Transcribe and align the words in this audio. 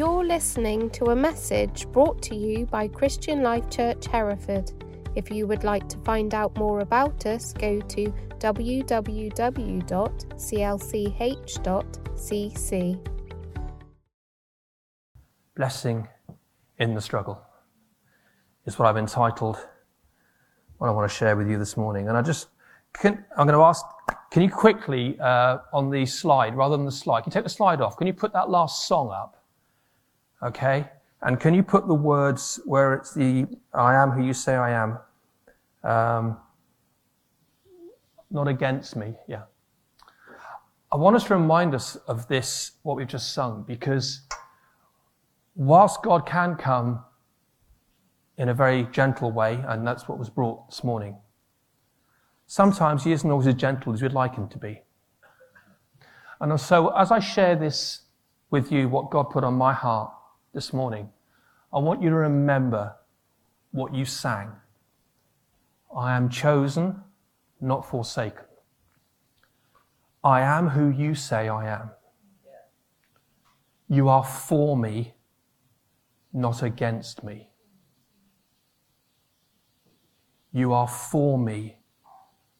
You're 0.00 0.24
listening 0.24 0.88
to 0.92 1.10
a 1.10 1.14
message 1.14 1.86
brought 1.92 2.22
to 2.22 2.34
you 2.34 2.64
by 2.64 2.88
Christian 2.88 3.42
Life 3.42 3.68
Church 3.68 4.06
Hereford. 4.06 4.72
If 5.14 5.30
you 5.30 5.46
would 5.46 5.62
like 5.62 5.90
to 5.90 5.98
find 5.98 6.32
out 6.32 6.56
more 6.56 6.80
about 6.80 7.26
us, 7.26 7.52
go 7.52 7.82
to 7.82 8.06
www.clch.cc. 8.38 9.30
Blessing 15.54 16.08
in 16.78 16.94
the 16.94 17.00
struggle 17.02 17.42
is 18.64 18.78
what 18.78 18.88
I've 18.88 18.96
entitled 18.96 19.58
what 20.78 20.88
I 20.88 20.92
want 20.92 21.10
to 21.10 21.14
share 21.14 21.36
with 21.36 21.46
you 21.50 21.58
this 21.58 21.76
morning. 21.76 22.08
And 22.08 22.16
I 22.16 22.22
just, 22.22 22.48
can, 22.94 23.22
I'm 23.36 23.46
going 23.46 23.58
to 23.58 23.64
ask, 23.64 23.84
can 24.30 24.40
you 24.40 24.48
quickly, 24.48 25.20
uh, 25.20 25.58
on 25.74 25.90
the 25.90 26.06
slide, 26.06 26.56
rather 26.56 26.78
than 26.78 26.86
the 26.86 26.90
slide, 26.90 27.24
can 27.24 27.32
you 27.32 27.34
take 27.34 27.44
the 27.44 27.50
slide 27.50 27.82
off? 27.82 27.98
Can 27.98 28.06
you 28.06 28.14
put 28.14 28.32
that 28.32 28.48
last 28.48 28.88
song 28.88 29.10
up? 29.12 29.36
Okay? 30.42 30.88
And 31.22 31.38
can 31.38 31.52
you 31.52 31.62
put 31.62 31.86
the 31.86 31.94
words 31.94 32.60
where 32.64 32.94
it's 32.94 33.12
the, 33.12 33.46
I 33.74 33.94
am 33.94 34.10
who 34.10 34.24
you 34.24 34.32
say 34.32 34.54
I 34.54 34.70
am? 34.70 34.98
Um, 35.82 36.38
not 38.30 38.48
against 38.48 38.96
me, 38.96 39.14
yeah. 39.26 39.42
I 40.92 40.96
want 40.96 41.16
us 41.16 41.24
to 41.24 41.36
remind 41.36 41.74
us 41.74 41.96
of 42.08 42.26
this, 42.28 42.72
what 42.82 42.96
we've 42.96 43.06
just 43.06 43.32
sung, 43.32 43.64
because 43.66 44.22
whilst 45.54 46.02
God 46.02 46.26
can 46.26 46.56
come 46.56 47.04
in 48.38 48.48
a 48.48 48.54
very 48.54 48.84
gentle 48.84 49.30
way, 49.30 49.62
and 49.68 49.86
that's 49.86 50.08
what 50.08 50.18
was 50.18 50.30
brought 50.30 50.70
this 50.70 50.82
morning, 50.82 51.16
sometimes 52.46 53.04
he 53.04 53.12
isn't 53.12 53.30
always 53.30 53.46
as 53.46 53.54
gentle 53.54 53.92
as 53.92 54.02
we'd 54.02 54.12
like 54.12 54.34
him 54.34 54.48
to 54.48 54.58
be. 54.58 54.82
And 56.40 56.58
so 56.58 56.88
as 56.96 57.12
I 57.12 57.18
share 57.18 57.54
this 57.54 58.00
with 58.50 58.72
you, 58.72 58.88
what 58.88 59.10
God 59.10 59.24
put 59.24 59.44
on 59.44 59.54
my 59.54 59.74
heart 59.74 60.12
this 60.52 60.72
morning, 60.72 61.08
I 61.72 61.78
want 61.78 62.02
you 62.02 62.10
to 62.10 62.16
remember 62.16 62.96
what 63.70 63.94
you 63.94 64.04
sang. 64.04 64.52
I 65.96 66.16
am 66.16 66.28
chosen, 66.28 67.02
not 67.60 67.88
forsaken. 67.88 68.44
I 70.22 70.40
am 70.40 70.68
who 70.68 70.90
you 70.90 71.14
say 71.14 71.48
I 71.48 71.68
am. 71.68 71.90
You 73.88 74.08
are 74.08 74.24
for 74.24 74.76
me, 74.76 75.14
not 76.32 76.62
against 76.62 77.24
me. 77.24 77.48
You 80.52 80.72
are 80.72 80.88
for 80.88 81.38
me, 81.38 81.78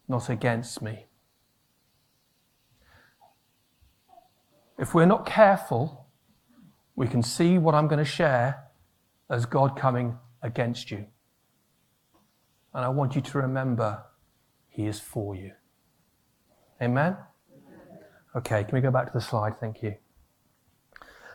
not 0.09 0.29
against 0.29 0.81
me. 0.81 1.07
If 4.79 4.95
we're 4.95 5.07
not 5.07 5.27
careful, 5.27 6.00
we 7.01 7.09
can 7.09 7.23
see 7.23 7.57
what 7.57 7.75
I'm 7.75 7.89
going 7.89 7.99
to 7.99 8.11
share 8.11 8.63
as 9.31 9.47
God 9.47 9.75
coming 9.75 10.19
against 10.43 10.91
you. 10.91 11.07
And 12.75 12.85
I 12.85 12.91
want 12.91 13.17
you 13.17 13.23
to 13.23 13.39
remember 13.39 14.03
He 14.69 14.87
is 14.87 15.01
for 15.01 15.35
you. 15.35 15.53
Amen? 16.83 17.17
Okay, 18.37 18.65
can 18.65 18.75
we 18.75 18.83
go 18.83 18.91
back 18.91 19.07
to 19.07 19.15
the 19.15 19.21
slide? 19.23 19.59
Thank 19.59 19.83
you. 19.83 19.95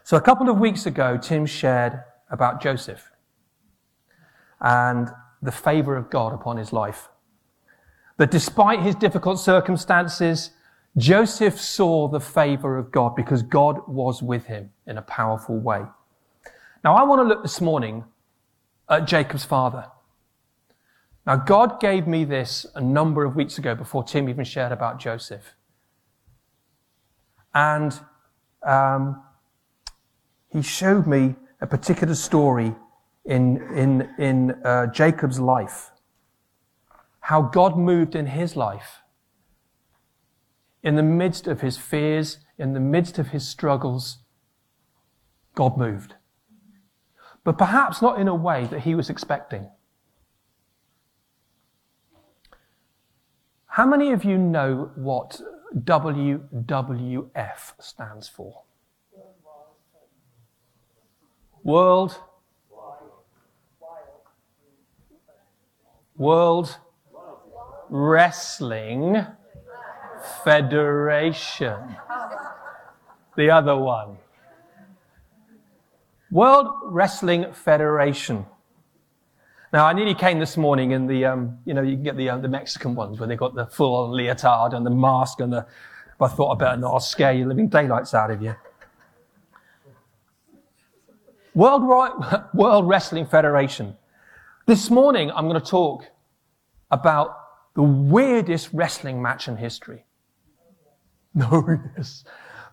So, 0.04 0.18
a 0.18 0.22
couple 0.22 0.50
of 0.52 0.60
weeks 0.60 0.86
ago, 0.86 1.18
Tim 1.18 1.48
shared 1.48 2.00
about 2.30 2.62
Joseph 2.62 3.12
and 4.62 5.10
the 5.42 5.52
favor 5.52 5.98
of 5.98 6.12
God 6.12 6.32
upon 6.32 6.58
his 6.58 6.74
life. 6.74 7.10
That 8.18 8.30
despite 8.30 8.82
his 8.82 8.94
difficult 8.94 9.40
circumstances, 9.40 10.52
Joseph 10.98 11.60
saw 11.60 12.08
the 12.08 12.22
favor 12.22 12.78
of 12.78 12.92
God 12.92 13.16
because 13.16 13.42
God 13.42 13.88
was 13.88 14.24
with 14.24 14.46
him 14.46 14.72
in 14.88 14.98
a 14.98 15.02
powerful 15.02 15.60
way. 15.60 15.82
Now, 16.84 16.96
I 16.96 17.04
want 17.04 17.20
to 17.20 17.24
look 17.24 17.42
this 17.42 17.60
morning 17.60 18.06
at 18.90 19.06
Jacob's 19.06 19.44
father. 19.44 19.88
Now, 21.26 21.36
God 21.36 21.80
gave 21.82 22.08
me 22.08 22.24
this 22.24 22.66
a 22.76 22.82
number 22.82 23.26
of 23.26 23.36
weeks 23.36 23.58
ago 23.58 23.76
before 23.76 24.04
Tim 24.04 24.30
even 24.30 24.46
shared 24.46 24.72
about 24.72 25.00
Joseph. 25.00 25.56
And 27.54 28.00
um, 28.66 29.24
he 30.50 30.62
showed 30.62 31.08
me 31.08 31.36
a 31.60 31.68
particular 31.68 32.16
story 32.16 32.76
in, 33.26 33.58
in, 33.76 34.10
in 34.20 34.52
uh, 34.64 34.88
Jacob's 34.88 35.40
life, 35.40 35.92
how 37.22 37.42
God 37.42 37.78
moved 37.78 38.16
in 38.16 38.28
his 38.28 38.56
life. 38.56 39.02
In 40.86 40.96
the 40.96 41.04
midst 41.04 41.48
of 41.48 41.62
his 41.62 41.78
fears, 41.78 42.38
in 42.60 42.74
the 42.74 42.80
midst 42.80 43.18
of 43.18 43.30
his 43.30 43.48
struggles, 43.48 44.20
God 45.56 45.78
moved. 45.78 46.14
But 47.44 47.58
perhaps 47.58 48.04
not 48.04 48.22
in 48.22 48.28
a 48.28 48.36
way 48.36 48.68
that 48.68 48.82
he 48.82 48.94
was 48.94 49.10
expecting. 49.10 49.72
How 53.66 53.88
many 53.88 54.12
of 54.12 54.24
you 54.24 54.38
know 54.38 54.92
what 54.94 55.42
WWF 55.76 57.74
stands 57.80 58.30
for? 58.30 58.62
World 61.64 62.20
World 66.16 66.78
Wrestling 67.90 69.26
Federation. 70.44 71.96
The 73.36 73.50
other 73.50 73.76
one. 73.76 74.18
World 76.32 76.68
Wrestling 76.84 77.54
Federation. 77.54 78.46
Now, 79.72 79.86
I 79.86 79.94
nearly 79.94 80.16
came 80.16 80.40
this 80.40 80.58
morning 80.58 80.92
in 80.92 81.08
the, 81.08 81.26
um, 81.26 81.60
you 81.66 81.74
know, 81.74 81.82
you 81.82 81.96
can 81.96 82.04
get 82.04 82.18
the, 82.18 82.30
uh, 82.30 82.38
the 82.38 82.48
Mexican 82.48 82.96
ones 82.96 83.20
where 83.20 83.28
they've 83.28 83.38
got 83.38 83.56
the 83.56 83.66
full 83.66 84.10
leotard 84.10 84.74
and 84.74 84.86
the 84.86 84.90
mask 84.90 85.42
and 85.42 85.52
the, 85.52 85.66
I 86.20 86.28
thought 86.28 86.56
I 86.56 86.58
better 86.58 86.78
not, 86.78 86.94
I'll 86.94 87.00
scare 87.00 87.34
you 87.34 87.46
living 87.48 87.68
daylights 87.68 88.14
out 88.14 88.32
of 88.32 88.42
you. 88.42 88.56
World, 91.54 91.84
World 92.54 92.88
Wrestling 92.88 93.26
Federation. 93.26 93.96
This 94.66 94.90
morning, 94.90 95.32
I'm 95.32 95.48
going 95.48 95.62
to 95.62 95.70
talk 95.70 96.06
about 96.92 97.38
the 97.76 97.84
weirdest 97.84 98.70
wrestling 98.74 99.22
match 99.22 99.48
in 99.48 99.58
history. 99.58 100.06
No, 101.38 101.80
yes. 101.98 102.24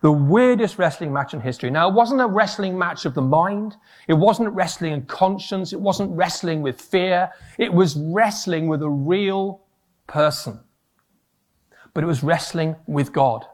The 0.01 0.11
weirdest 0.11 0.77
wrestling 0.77 1.13
match 1.13 1.33
in 1.33 1.41
history. 1.41 1.69
Now, 1.69 1.89
it 1.89 1.93
wasn't 1.93 2.21
a 2.21 2.27
wrestling 2.27 2.77
match 2.77 3.05
of 3.05 3.13
the 3.13 3.21
mind. 3.21 3.75
It 4.07 4.13
wasn't 4.13 4.53
wrestling 4.53 4.93
in 4.93 5.05
conscience. 5.05 5.71
It 5.73 5.79
wasn't 5.79 6.11
wrestling 6.11 6.61
with 6.61 6.79
fear. 6.81 7.29
It 7.57 7.73
was 7.73 7.95
wrestling 7.95 8.67
with 8.67 8.81
a 8.81 8.89
real 8.89 9.61
person. 10.07 10.59
But 11.93 12.03
it 12.03 12.07
was 12.07 12.23
wrestling 12.23 12.75
with 12.87 13.13
God. 13.13 13.45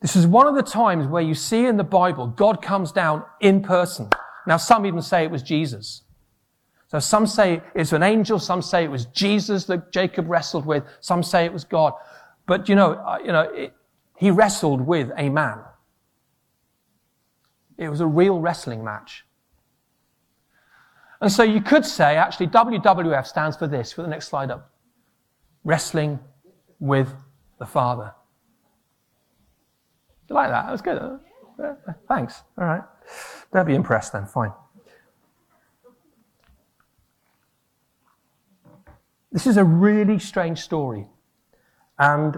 This 0.00 0.16
is 0.16 0.26
one 0.26 0.46
of 0.46 0.54
the 0.54 0.62
times 0.62 1.06
where 1.06 1.22
you 1.22 1.34
see 1.34 1.64
in 1.64 1.78
the 1.78 1.84
Bible, 1.84 2.26
God 2.26 2.60
comes 2.60 2.92
down 2.92 3.24
in 3.40 3.62
person. 3.62 4.10
Now, 4.46 4.58
some 4.58 4.84
even 4.84 5.00
say 5.00 5.24
it 5.24 5.30
was 5.30 5.42
Jesus. 5.42 6.02
So 6.88 6.98
some 6.98 7.26
say 7.26 7.62
it's 7.74 7.92
an 7.92 8.02
angel, 8.02 8.38
some 8.38 8.60
say 8.60 8.84
it 8.84 8.90
was 8.90 9.06
Jesus 9.06 9.64
that 9.64 9.92
Jacob 9.92 10.28
wrestled 10.28 10.66
with, 10.66 10.84
some 11.00 11.22
say 11.22 11.46
it 11.46 11.52
was 11.52 11.64
God. 11.64 11.94
But 12.46 12.68
you 12.68 12.74
know, 12.74 13.18
you 13.24 13.32
know, 13.32 13.42
it, 13.42 13.74
he 14.16 14.30
wrestled 14.30 14.80
with 14.82 15.10
a 15.16 15.28
man. 15.28 15.60
It 17.76 17.88
was 17.88 18.00
a 18.00 18.06
real 18.06 18.38
wrestling 18.40 18.84
match. 18.84 19.24
And 21.20 21.32
so 21.32 21.42
you 21.42 21.60
could 21.60 21.84
say, 21.86 22.16
actually, 22.16 22.48
WWF 22.48 23.26
stands 23.26 23.56
for 23.56 23.66
this. 23.66 23.92
For 23.92 24.02
the 24.02 24.08
next 24.08 24.28
slide 24.28 24.50
up. 24.50 24.70
Wrestling 25.64 26.20
with 26.78 27.12
the 27.58 27.66
Father. 27.66 28.12
You 30.28 30.34
like 30.34 30.50
that? 30.50 30.66
That 30.66 30.72
was 30.72 30.82
good. 30.82 30.98
Uh, 30.98 31.74
thanks. 32.08 32.42
All 32.58 32.64
right. 32.64 32.82
They'll 33.52 33.64
be 33.64 33.74
impressed 33.74 34.12
then. 34.12 34.26
Fine. 34.26 34.52
This 39.32 39.46
is 39.46 39.56
a 39.56 39.64
really 39.64 40.18
strange 40.18 40.60
story. 40.60 41.08
And 41.98 42.36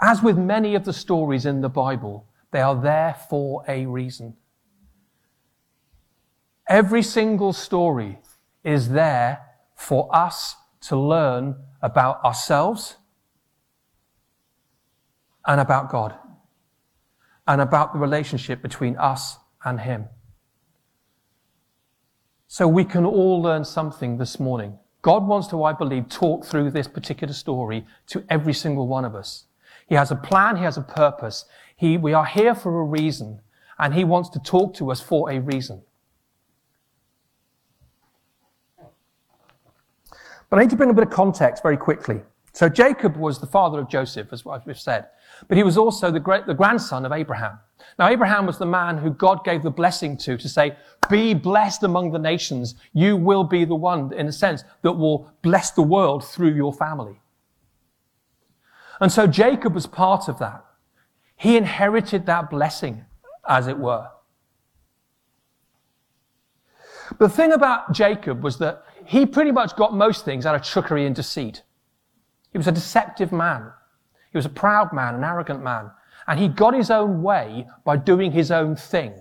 as 0.00 0.22
with 0.22 0.38
many 0.38 0.74
of 0.74 0.84
the 0.84 0.92
stories 0.92 1.46
in 1.46 1.60
the 1.60 1.68
Bible, 1.68 2.26
they 2.50 2.60
are 2.60 2.80
there 2.80 3.14
for 3.28 3.64
a 3.66 3.86
reason. 3.86 4.36
Every 6.68 7.02
single 7.02 7.52
story 7.52 8.18
is 8.64 8.90
there 8.90 9.40
for 9.74 10.14
us 10.14 10.56
to 10.82 10.96
learn 10.96 11.56
about 11.80 12.24
ourselves 12.24 12.96
and 15.46 15.60
about 15.60 15.90
God 15.90 16.14
and 17.46 17.60
about 17.60 17.92
the 17.92 17.98
relationship 17.98 18.62
between 18.62 18.96
us 18.96 19.38
and 19.64 19.80
Him. 19.80 20.06
So 22.48 22.66
we 22.66 22.84
can 22.84 23.04
all 23.04 23.40
learn 23.40 23.64
something 23.64 24.18
this 24.18 24.40
morning. 24.40 24.78
God 25.06 25.24
wants 25.28 25.46
to, 25.48 25.62
I 25.62 25.72
believe, 25.72 26.08
talk 26.08 26.44
through 26.44 26.72
this 26.72 26.88
particular 26.88 27.32
story 27.32 27.86
to 28.08 28.24
every 28.28 28.52
single 28.52 28.88
one 28.88 29.04
of 29.04 29.14
us. 29.14 29.44
He 29.88 29.94
has 29.94 30.10
a 30.10 30.16
plan. 30.16 30.56
He 30.56 30.64
has 30.64 30.76
a 30.76 30.82
purpose. 30.82 31.44
He, 31.76 31.96
we 31.96 32.12
are 32.12 32.24
here 32.24 32.56
for 32.56 32.80
a 32.80 32.84
reason. 32.84 33.38
and 33.78 33.94
he 33.94 34.02
wants 34.02 34.30
to 34.30 34.40
talk 34.40 34.74
to 34.74 34.90
us 34.90 35.00
for 35.00 35.30
a 35.30 35.38
reason. 35.38 35.82
But 40.50 40.58
I 40.58 40.62
need 40.62 40.70
to 40.70 40.76
bring 40.76 40.90
a 40.90 40.94
bit 40.94 41.04
of 41.04 41.10
context 41.10 41.62
very 41.62 41.76
quickly. 41.76 42.22
So 42.56 42.70
Jacob 42.70 43.18
was 43.18 43.38
the 43.38 43.46
father 43.46 43.78
of 43.78 43.86
Joseph, 43.86 44.32
as 44.32 44.42
we've 44.42 44.80
said, 44.80 45.08
but 45.46 45.58
he 45.58 45.62
was 45.62 45.76
also 45.76 46.10
the, 46.10 46.18
great, 46.18 46.46
the 46.46 46.54
grandson 46.54 47.04
of 47.04 47.12
Abraham. 47.12 47.58
Now, 47.98 48.08
Abraham 48.08 48.46
was 48.46 48.56
the 48.56 48.64
man 48.64 48.96
who 48.96 49.10
God 49.10 49.44
gave 49.44 49.62
the 49.62 49.70
blessing 49.70 50.16
to, 50.16 50.38
to 50.38 50.48
say, 50.48 50.74
be 51.10 51.34
blessed 51.34 51.82
among 51.82 52.12
the 52.12 52.18
nations. 52.18 52.74
You 52.94 53.14
will 53.14 53.44
be 53.44 53.66
the 53.66 53.74
one, 53.74 54.10
in 54.14 54.26
a 54.26 54.32
sense, 54.32 54.64
that 54.80 54.92
will 54.92 55.30
bless 55.42 55.72
the 55.72 55.82
world 55.82 56.24
through 56.24 56.54
your 56.54 56.72
family. 56.72 57.20
And 59.02 59.12
so 59.12 59.26
Jacob 59.26 59.74
was 59.74 59.86
part 59.86 60.26
of 60.26 60.38
that. 60.38 60.64
He 61.36 61.58
inherited 61.58 62.24
that 62.24 62.48
blessing, 62.48 63.04
as 63.46 63.66
it 63.66 63.76
were. 63.76 64.08
But 67.18 67.28
the 67.28 67.36
thing 67.36 67.52
about 67.52 67.92
Jacob 67.92 68.42
was 68.42 68.56
that 68.60 68.82
he 69.04 69.26
pretty 69.26 69.52
much 69.52 69.76
got 69.76 69.94
most 69.94 70.24
things 70.24 70.46
out 70.46 70.54
of 70.54 70.62
trickery 70.62 71.04
and 71.04 71.14
deceit. 71.14 71.60
He 72.56 72.58
was 72.58 72.68
a 72.68 72.72
deceptive 72.72 73.32
man. 73.32 73.70
He 74.32 74.38
was 74.38 74.46
a 74.46 74.48
proud 74.48 74.90
man, 74.90 75.16
an 75.16 75.24
arrogant 75.24 75.62
man. 75.62 75.90
And 76.26 76.40
he 76.40 76.48
got 76.48 76.72
his 76.72 76.90
own 76.90 77.22
way 77.22 77.66
by 77.84 77.98
doing 77.98 78.32
his 78.32 78.50
own 78.50 78.76
thing. 78.76 79.12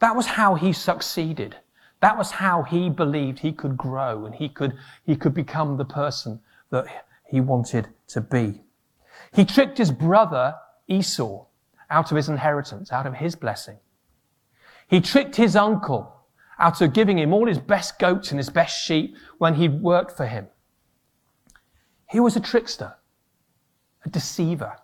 That 0.00 0.16
was 0.16 0.26
how 0.26 0.56
he 0.56 0.72
succeeded. 0.72 1.54
That 2.00 2.18
was 2.18 2.32
how 2.32 2.64
he 2.64 2.90
believed 2.90 3.38
he 3.38 3.52
could 3.52 3.76
grow 3.76 4.26
and 4.26 4.34
he 4.34 4.48
could, 4.48 4.76
he 5.04 5.14
could 5.14 5.34
become 5.34 5.76
the 5.76 5.84
person 5.84 6.40
that 6.70 6.86
he 7.30 7.40
wanted 7.40 7.90
to 8.08 8.20
be. 8.20 8.64
He 9.32 9.44
tricked 9.44 9.78
his 9.78 9.92
brother 9.92 10.56
Esau 10.88 11.44
out 11.88 12.10
of 12.10 12.16
his 12.16 12.28
inheritance, 12.28 12.90
out 12.90 13.06
of 13.06 13.14
his 13.14 13.36
blessing. 13.36 13.78
He 14.88 15.00
tricked 15.00 15.36
his 15.36 15.54
uncle 15.54 16.12
out 16.58 16.80
of 16.80 16.92
giving 16.92 17.20
him 17.20 17.32
all 17.32 17.46
his 17.46 17.60
best 17.60 18.00
goats 18.00 18.32
and 18.32 18.40
his 18.40 18.50
best 18.50 18.84
sheep 18.84 19.16
when 19.38 19.54
he 19.54 19.68
worked 19.68 20.16
for 20.16 20.26
him. 20.26 20.48
He 22.08 22.20
was 22.20 22.36
a 22.36 22.40
trickster, 22.40 22.94
a 24.04 24.08
deceiver. 24.08 24.76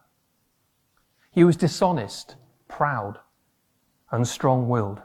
He 1.31 1.45
was 1.45 1.57
dishonest, 1.57 2.37
proud, 2.69 3.19
and 4.11 4.27
strong 4.27 4.69
willed. 4.69 5.01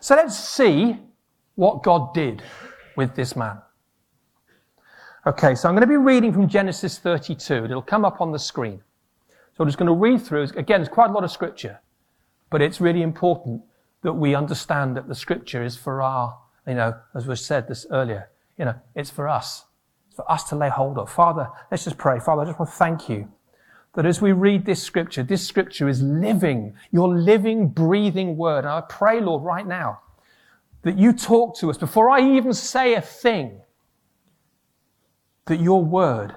So 0.00 0.16
let's 0.16 0.38
see 0.38 0.98
what 1.54 1.82
God 1.82 2.12
did 2.12 2.42
with 2.96 3.14
this 3.14 3.36
man. 3.36 3.58
Okay, 5.26 5.54
so 5.54 5.68
I'm 5.68 5.74
going 5.74 5.80
to 5.80 5.86
be 5.86 5.96
reading 5.96 6.32
from 6.32 6.48
Genesis 6.48 6.98
32. 6.98 7.64
It'll 7.64 7.80
come 7.80 8.04
up 8.04 8.20
on 8.20 8.30
the 8.30 8.38
screen. 8.38 8.82
So 9.56 9.62
I'm 9.62 9.68
just 9.68 9.78
going 9.78 9.86
to 9.86 9.94
read 9.94 10.20
through. 10.20 10.42
Again, 10.56 10.80
it's 10.80 10.90
quite 10.90 11.08
a 11.08 11.12
lot 11.12 11.24
of 11.24 11.30
scripture, 11.30 11.80
but 12.50 12.60
it's 12.60 12.80
really 12.80 13.00
important 13.02 13.62
that 14.02 14.12
we 14.12 14.34
understand 14.34 14.96
that 14.96 15.08
the 15.08 15.14
scripture 15.14 15.64
is 15.64 15.76
for 15.76 16.02
our, 16.02 16.38
you 16.66 16.74
know, 16.74 16.94
as 17.14 17.26
was 17.26 17.42
said 17.44 17.68
this 17.68 17.86
earlier, 17.90 18.28
you 18.58 18.66
know, 18.66 18.74
it's 18.94 19.10
for 19.10 19.28
us. 19.28 19.64
For 20.14 20.30
us 20.30 20.44
to 20.44 20.56
lay 20.56 20.68
hold 20.68 20.96
of. 20.98 21.10
Father, 21.10 21.48
let's 21.70 21.84
just 21.84 21.98
pray. 21.98 22.20
Father, 22.20 22.42
I 22.42 22.44
just 22.44 22.58
want 22.58 22.70
to 22.70 22.76
thank 22.76 23.08
you 23.08 23.28
that 23.94 24.06
as 24.06 24.20
we 24.20 24.32
read 24.32 24.64
this 24.64 24.82
scripture, 24.82 25.22
this 25.22 25.46
scripture 25.46 25.88
is 25.88 26.02
living, 26.02 26.74
your 26.90 27.08
living, 27.08 27.68
breathing 27.68 28.36
word. 28.36 28.60
And 28.60 28.68
I 28.68 28.82
pray, 28.82 29.20
Lord, 29.20 29.42
right 29.42 29.66
now, 29.66 30.00
that 30.82 30.98
you 30.98 31.12
talk 31.12 31.56
to 31.58 31.70
us 31.70 31.78
before 31.78 32.10
I 32.10 32.36
even 32.36 32.52
say 32.52 32.94
a 32.94 33.00
thing, 33.00 33.60
that 35.46 35.60
your 35.60 35.84
word 35.84 36.34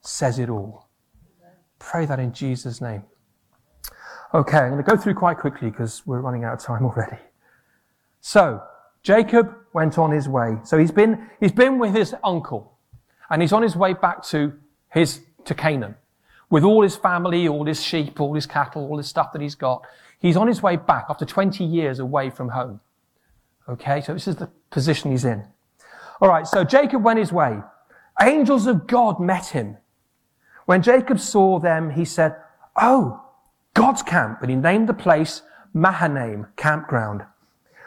says 0.00 0.38
it 0.38 0.48
all. 0.48 0.88
Pray 1.78 2.06
that 2.06 2.18
in 2.18 2.32
Jesus' 2.32 2.80
name. 2.80 3.04
Okay, 4.32 4.58
I'm 4.58 4.70
going 4.70 4.84
to 4.84 4.88
go 4.88 4.96
through 4.96 5.14
quite 5.14 5.38
quickly 5.38 5.70
because 5.70 6.06
we're 6.06 6.20
running 6.20 6.44
out 6.44 6.54
of 6.54 6.60
time 6.60 6.84
already. 6.84 7.18
So, 8.20 8.62
Jacob 9.02 9.54
went 9.72 9.98
on 9.98 10.10
his 10.10 10.28
way. 10.28 10.58
So 10.62 10.78
he's 10.78 10.90
been, 10.90 11.28
he's 11.40 11.52
been 11.52 11.78
with 11.78 11.94
his 11.94 12.14
uncle 12.22 12.76
and 13.30 13.42
he's 13.42 13.52
on 13.52 13.62
his 13.62 13.76
way 13.76 13.92
back 13.94 14.22
to 14.24 14.52
his, 14.88 15.20
to 15.44 15.54
Canaan 15.54 15.94
with 16.50 16.64
all 16.64 16.82
his 16.82 16.96
family, 16.96 17.48
all 17.48 17.64
his 17.64 17.82
sheep, 17.82 18.20
all 18.20 18.34
his 18.34 18.46
cattle, 18.46 18.86
all 18.88 18.98
his 18.98 19.06
stuff 19.06 19.32
that 19.32 19.40
he's 19.40 19.54
got. 19.54 19.82
He's 20.18 20.36
on 20.36 20.48
his 20.48 20.62
way 20.62 20.76
back 20.76 21.06
after 21.08 21.24
20 21.24 21.64
years 21.64 22.00
away 22.00 22.28
from 22.28 22.50
home. 22.50 22.80
Okay, 23.68 24.00
so 24.00 24.12
this 24.12 24.26
is 24.26 24.36
the 24.36 24.50
position 24.70 25.12
he's 25.12 25.24
in. 25.24 25.46
All 26.20 26.28
right, 26.28 26.46
so 26.46 26.64
Jacob 26.64 27.02
went 27.02 27.18
his 27.18 27.32
way. 27.32 27.60
Angels 28.20 28.66
of 28.66 28.86
God 28.86 29.20
met 29.20 29.46
him. 29.46 29.78
When 30.66 30.82
Jacob 30.82 31.18
saw 31.20 31.58
them, 31.58 31.90
he 31.90 32.04
said, 32.04 32.36
Oh, 32.76 33.24
God's 33.74 34.02
camp, 34.02 34.42
and 34.42 34.50
he 34.50 34.56
named 34.56 34.88
the 34.88 34.94
place 34.94 35.42
Mahanaim, 35.72 36.46
campground. 36.56 37.22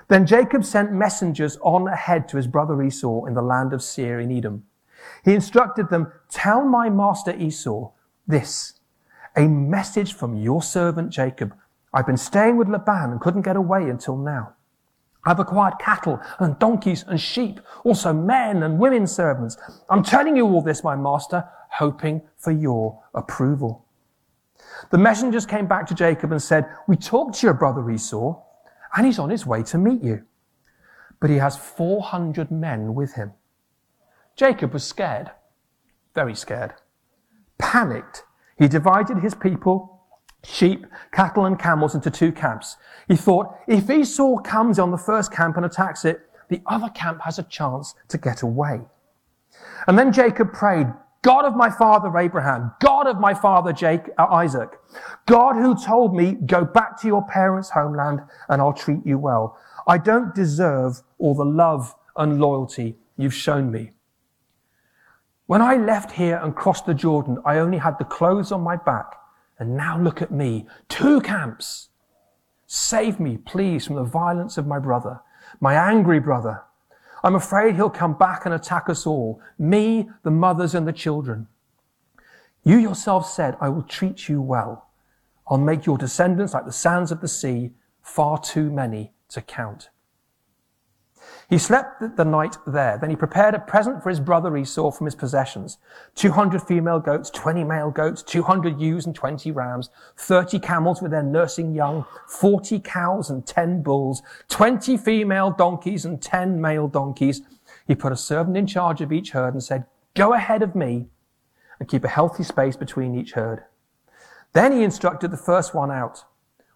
Then 0.08 0.26
Jacob 0.26 0.64
sent 0.64 0.92
messengers 0.92 1.58
on 1.62 1.88
ahead 1.88 2.28
to 2.30 2.38
his 2.38 2.48
brother 2.48 2.82
Esau 2.82 3.26
in 3.26 3.34
the 3.34 3.42
land 3.42 3.74
of 3.74 3.84
Seir 3.84 4.20
in 4.20 4.32
Edom. 4.32 4.64
He 5.24 5.34
instructed 5.34 5.90
them, 5.90 6.12
Tell 6.30 6.64
my 6.66 6.90
master 6.90 7.36
Esau 7.36 7.92
this, 8.28 8.80
a 9.36 9.48
message 9.48 10.14
from 10.14 10.36
your 10.36 10.62
servant 10.62 11.10
Jacob. 11.10 11.56
I've 11.94 12.06
been 12.06 12.18
staying 12.18 12.58
with 12.58 12.70
Laban 12.70 13.12
and 13.12 13.22
couldn't 13.22 13.44
get 13.44 13.56
away 13.56 13.90
until 13.90 14.18
now. 14.18 14.56
I've 15.26 15.40
acquired 15.40 15.76
cattle 15.80 16.20
and 16.40 16.60
donkeys 16.60 17.06
and 17.08 17.20
sheep, 17.20 17.62
also 17.86 18.12
men 18.12 18.64
and 18.64 18.78
women 18.78 19.08
servants. 19.08 19.58
I'm 19.90 20.04
telling 20.04 20.36
you 20.36 20.46
all 20.46 20.62
this, 20.62 20.84
my 20.84 20.96
master, 20.96 21.48
hoping 21.70 22.22
for 22.38 22.52
your 22.52 23.02
approval. 23.14 23.86
The 24.92 24.98
messengers 24.98 25.46
came 25.46 25.66
back 25.66 25.88
to 25.88 25.96
Jacob 25.96 26.32
and 26.32 26.42
said, 26.42 26.68
We 26.88 26.98
talked 26.98 27.36
to 27.36 27.48
your 27.48 27.54
brother 27.54 27.90
Esau, 27.90 28.42
and 28.96 29.06
he's 29.06 29.20
on 29.20 29.30
his 29.30 29.46
way 29.46 29.64
to 29.64 29.78
meet 29.78 30.04
you. 30.04 30.26
But 31.22 31.30
he 31.30 31.38
has 31.38 31.56
400 31.56 32.52
men 32.52 32.94
with 32.94 33.14
him. 33.14 33.32
Jacob 34.36 34.74
was 34.74 34.84
scared, 34.84 35.32
very 36.16 36.36
scared. 36.36 36.74
Panicked, 37.60 38.24
he 38.58 38.68
divided 38.68 39.20
his 39.20 39.36
people, 39.36 40.02
sheep, 40.44 40.86
cattle, 41.12 41.46
and 41.46 41.60
camels 41.60 41.96
into 41.96 42.10
two 42.10 42.32
camps. 42.32 42.78
He 43.08 43.16
thought, 43.16 43.56
if 43.68 43.90
Esau 43.90 44.38
comes 44.38 44.80
on 44.80 44.92
the 44.92 44.98
first 44.98 45.32
camp 45.32 45.58
and 45.58 45.66
attacks 45.66 46.04
it, 46.04 46.22
the 46.50 46.62
other 46.66 46.90
camp 46.90 47.22
has 47.22 47.40
a 47.40 47.44
chance 47.44 47.96
to 48.10 48.18
get 48.18 48.42
away. 48.42 48.82
And 49.88 49.98
then 49.98 50.12
Jacob 50.12 50.52
prayed, 50.52 50.88
God 51.22 51.46
of 51.46 51.56
my 51.56 51.70
father 51.70 52.18
Abraham, 52.18 52.74
God 52.82 53.08
of 53.08 53.18
my 53.20 53.34
father 53.34 53.72
Jake, 53.72 54.10
uh, 54.18 54.26
Isaac, 54.26 54.78
God 55.26 55.56
who 55.56 55.74
told 55.74 56.14
me, 56.14 56.34
go 56.34 56.66
back 56.66 57.00
to 57.02 57.08
your 57.08 57.26
parents' 57.26 57.70
homeland 57.70 58.20
and 58.50 58.62
I'll 58.62 58.74
treat 58.74 59.06
you 59.06 59.18
well. 59.18 59.58
I 59.88 59.98
don't 60.00 60.36
deserve 60.36 61.02
all 61.20 61.34
the 61.34 61.46
love 61.46 61.96
and 62.18 62.42
loyalty 62.42 62.98
you've 63.16 63.34
shown 63.34 63.72
me. 63.72 63.93
When 65.54 65.62
I 65.62 65.76
left 65.76 66.14
here 66.14 66.38
and 66.42 66.56
crossed 66.56 66.88
the 66.88 66.96
Jordan, 66.96 67.38
I 67.46 67.60
only 67.60 67.78
had 67.78 68.00
the 68.00 68.06
clothes 68.06 68.52
on 68.52 68.62
my 68.62 68.76
back. 68.76 69.18
And 69.60 69.78
now 69.78 70.00
look 70.02 70.20
at 70.20 70.32
me. 70.32 70.66
Two 70.90 71.22
camps. 71.22 71.90
Save 72.66 73.20
me, 73.20 73.38
please, 73.38 73.86
from 73.86 73.98
the 73.98 74.04
violence 74.04 74.58
of 74.58 74.66
my 74.66 74.80
brother, 74.80 75.22
my 75.60 75.76
angry 75.76 76.20
brother. 76.20 76.64
I'm 77.24 77.36
afraid 77.36 77.76
he'll 77.76 77.92
come 77.92 78.18
back 78.18 78.48
and 78.48 78.56
attack 78.56 78.90
us 78.90 79.06
all, 79.06 79.40
me, 79.60 80.10
the 80.24 80.32
mothers 80.32 80.74
and 80.74 80.88
the 80.88 80.92
children. 80.92 81.48
You 82.64 82.80
yourself 82.80 83.30
said, 83.30 83.56
I 83.62 83.70
will 83.70 83.84
treat 83.84 84.28
you 84.28 84.42
well. 84.42 84.90
I'll 85.48 85.60
make 85.60 85.86
your 85.86 86.00
descendants 86.00 86.56
like 86.56 86.66
the 86.66 86.72
sands 86.72 87.12
of 87.12 87.22
the 87.22 87.28
sea, 87.28 87.74
far 88.02 88.40
too 88.40 88.72
many 88.72 89.14
to 89.30 89.40
count. 89.40 89.90
He 91.50 91.58
slept 91.58 92.18
the 92.18 92.26
night 92.26 92.58
there. 92.66 92.98
Then 92.98 93.10
he 93.10 93.16
prepared 93.16 93.54
a 93.54 93.60
present 93.60 94.02
for 94.02 94.10
his 94.10 94.20
brother 94.20 94.56
Esau 94.58 94.92
from 94.92 95.06
his 95.06 95.16
possessions. 95.16 95.78
200 96.16 96.62
female 96.62 97.00
goats, 97.00 97.30
20 97.30 97.64
male 97.64 97.92
goats, 97.92 98.24
200 98.24 98.80
ewes 98.80 99.06
and 99.06 99.14
20 99.14 99.52
rams, 99.52 99.90
30 100.18 100.60
camels 100.60 101.02
with 101.02 101.12
their 101.12 101.24
nursing 101.24 101.74
young, 101.74 102.06
40 102.28 102.80
cows 102.80 103.30
and 103.30 103.46
10 103.46 103.84
bulls, 103.84 104.24
20 104.50 104.98
female 104.98 105.52
donkeys 105.52 106.06
and 106.06 106.22
10 106.22 106.60
male 106.60 106.88
donkeys. 106.88 107.42
He 107.88 107.96
put 107.96 108.12
a 108.12 108.18
servant 108.18 108.58
in 108.58 108.66
charge 108.66 109.02
of 109.02 109.12
each 109.12 109.32
herd 109.32 109.54
and 109.54 109.64
said, 109.64 109.86
go 110.16 110.34
ahead 110.34 110.64
of 110.64 110.76
me 110.76 111.08
and 111.80 111.90
keep 111.90 112.04
a 112.04 112.10
healthy 112.10 112.44
space 112.44 112.76
between 112.76 113.16
each 113.16 113.34
herd. 113.34 113.66
Then 114.54 114.72
he 114.72 114.84
instructed 114.84 115.32
the 115.32 115.38
first 115.38 115.76
one 115.76 115.92
out. 115.92 116.24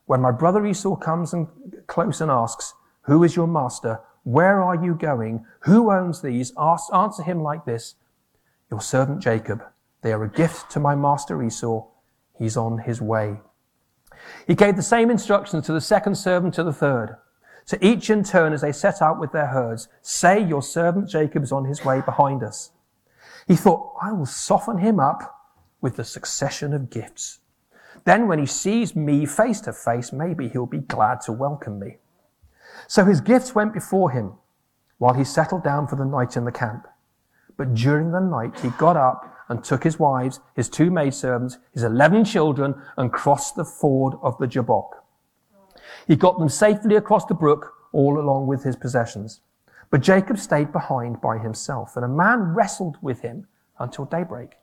When 0.05 0.21
my 0.21 0.31
brother 0.31 0.65
Esau 0.65 0.95
comes 0.95 1.33
and 1.33 1.47
close 1.87 2.21
and 2.21 2.31
asks, 2.31 2.73
who 3.03 3.23
is 3.23 3.35
your 3.35 3.47
master? 3.47 4.01
Where 4.27 4.61
are 4.61 4.75
you 4.75 4.93
going? 4.93 5.45
Who 5.61 5.89
owns 5.89 6.21
these? 6.21 6.51
Ask, 6.57 6.93
answer 6.93 7.23
him 7.23 7.41
like 7.41 7.63
this 7.63 7.95
Your 8.69 8.81
servant 8.81 9.21
Jacob. 9.21 9.63
They 10.01 10.11
are 10.11 10.25
a 10.25 10.29
gift 10.29 10.69
to 10.71 10.81
my 10.81 10.95
master 10.95 11.41
Esau. 11.41 11.85
He's 12.37 12.57
on 12.57 12.79
his 12.79 13.01
way. 13.01 13.39
He 14.45 14.53
gave 14.53 14.75
the 14.75 14.81
same 14.81 15.09
instructions 15.09 15.65
to 15.65 15.71
the 15.71 15.79
second 15.79 16.15
servant 16.15 16.55
to 16.55 16.65
the 16.65 16.73
third. 16.73 17.15
To 17.67 17.85
each 17.85 18.09
in 18.09 18.21
turn 18.21 18.51
as 18.51 18.59
they 18.59 18.73
set 18.73 19.01
out 19.01 19.17
with 19.17 19.31
their 19.31 19.47
herds, 19.47 19.87
say 20.01 20.43
your 20.43 20.61
servant 20.61 21.07
Jacob 21.07 21.41
is 21.41 21.53
on 21.53 21.63
his 21.63 21.85
way 21.85 22.01
behind 22.01 22.43
us. 22.43 22.71
He 23.47 23.55
thought, 23.55 23.93
I 24.01 24.11
will 24.11 24.25
soften 24.25 24.79
him 24.79 24.99
up 24.99 25.39
with 25.79 25.95
the 25.95 26.03
succession 26.03 26.73
of 26.73 26.89
gifts. 26.89 27.39
Then 28.03 28.27
when 28.27 28.39
he 28.39 28.45
sees 28.45 28.93
me 28.93 29.25
face 29.25 29.61
to 29.61 29.71
face, 29.71 30.11
maybe 30.11 30.49
he'll 30.49 30.65
be 30.65 30.79
glad 30.79 31.21
to 31.21 31.31
welcome 31.31 31.79
me. 31.79 31.99
So 32.87 33.05
his 33.05 33.21
gifts 33.21 33.53
went 33.53 33.73
before 33.73 34.11
him 34.11 34.33
while 34.97 35.13
he 35.13 35.23
settled 35.23 35.63
down 35.63 35.87
for 35.87 35.95
the 35.95 36.05
night 36.05 36.35
in 36.37 36.45
the 36.45 36.51
camp. 36.51 36.87
But 37.57 37.73
during 37.73 38.11
the 38.11 38.19
night 38.19 38.59
he 38.61 38.69
got 38.69 38.97
up 38.97 39.35
and 39.49 39.63
took 39.63 39.83
his 39.83 39.99
wives, 39.99 40.39
his 40.55 40.69
two 40.69 40.89
maidservants, 40.89 41.57
his 41.71 41.83
eleven 41.83 42.25
children, 42.25 42.75
and 42.97 43.13
crossed 43.13 43.55
the 43.55 43.65
ford 43.65 44.15
of 44.21 44.37
the 44.37 44.47
Jabbok. 44.47 45.03
He 46.07 46.15
got 46.15 46.39
them 46.39 46.49
safely 46.49 46.95
across 46.95 47.25
the 47.25 47.33
brook, 47.33 47.73
all 47.93 48.19
along 48.19 48.47
with 48.47 48.63
his 48.63 48.75
possessions. 48.75 49.41
But 49.89 50.01
Jacob 50.01 50.37
stayed 50.37 50.71
behind 50.71 51.21
by 51.21 51.37
himself, 51.37 51.95
and 51.95 52.03
a 52.03 52.09
man 52.09 52.53
wrestled 52.53 52.97
with 53.01 53.21
him 53.21 53.47
until 53.79 54.05
daybreak. 54.05 54.55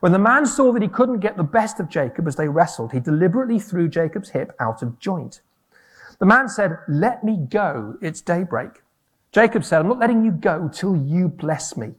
When 0.00 0.12
the 0.12 0.18
man 0.18 0.46
saw 0.46 0.72
that 0.72 0.82
he 0.82 0.88
couldn't 0.88 1.20
get 1.20 1.36
the 1.36 1.42
best 1.42 1.80
of 1.80 1.88
Jacob 1.88 2.26
as 2.26 2.36
they 2.36 2.48
wrestled, 2.48 2.92
he 2.92 3.00
deliberately 3.00 3.58
threw 3.58 3.88
Jacob's 3.88 4.30
hip 4.30 4.54
out 4.60 4.82
of 4.82 4.98
joint. 4.98 5.40
The 6.18 6.26
man 6.26 6.48
said, 6.48 6.78
Let 6.88 7.24
me 7.24 7.36
go, 7.48 7.96
it's 8.00 8.20
daybreak. 8.20 8.82
Jacob 9.32 9.64
said, 9.64 9.80
I'm 9.80 9.88
not 9.88 9.98
letting 9.98 10.24
you 10.24 10.30
go 10.30 10.70
till 10.72 10.96
you 10.96 11.28
bless 11.28 11.76
me. 11.76 11.94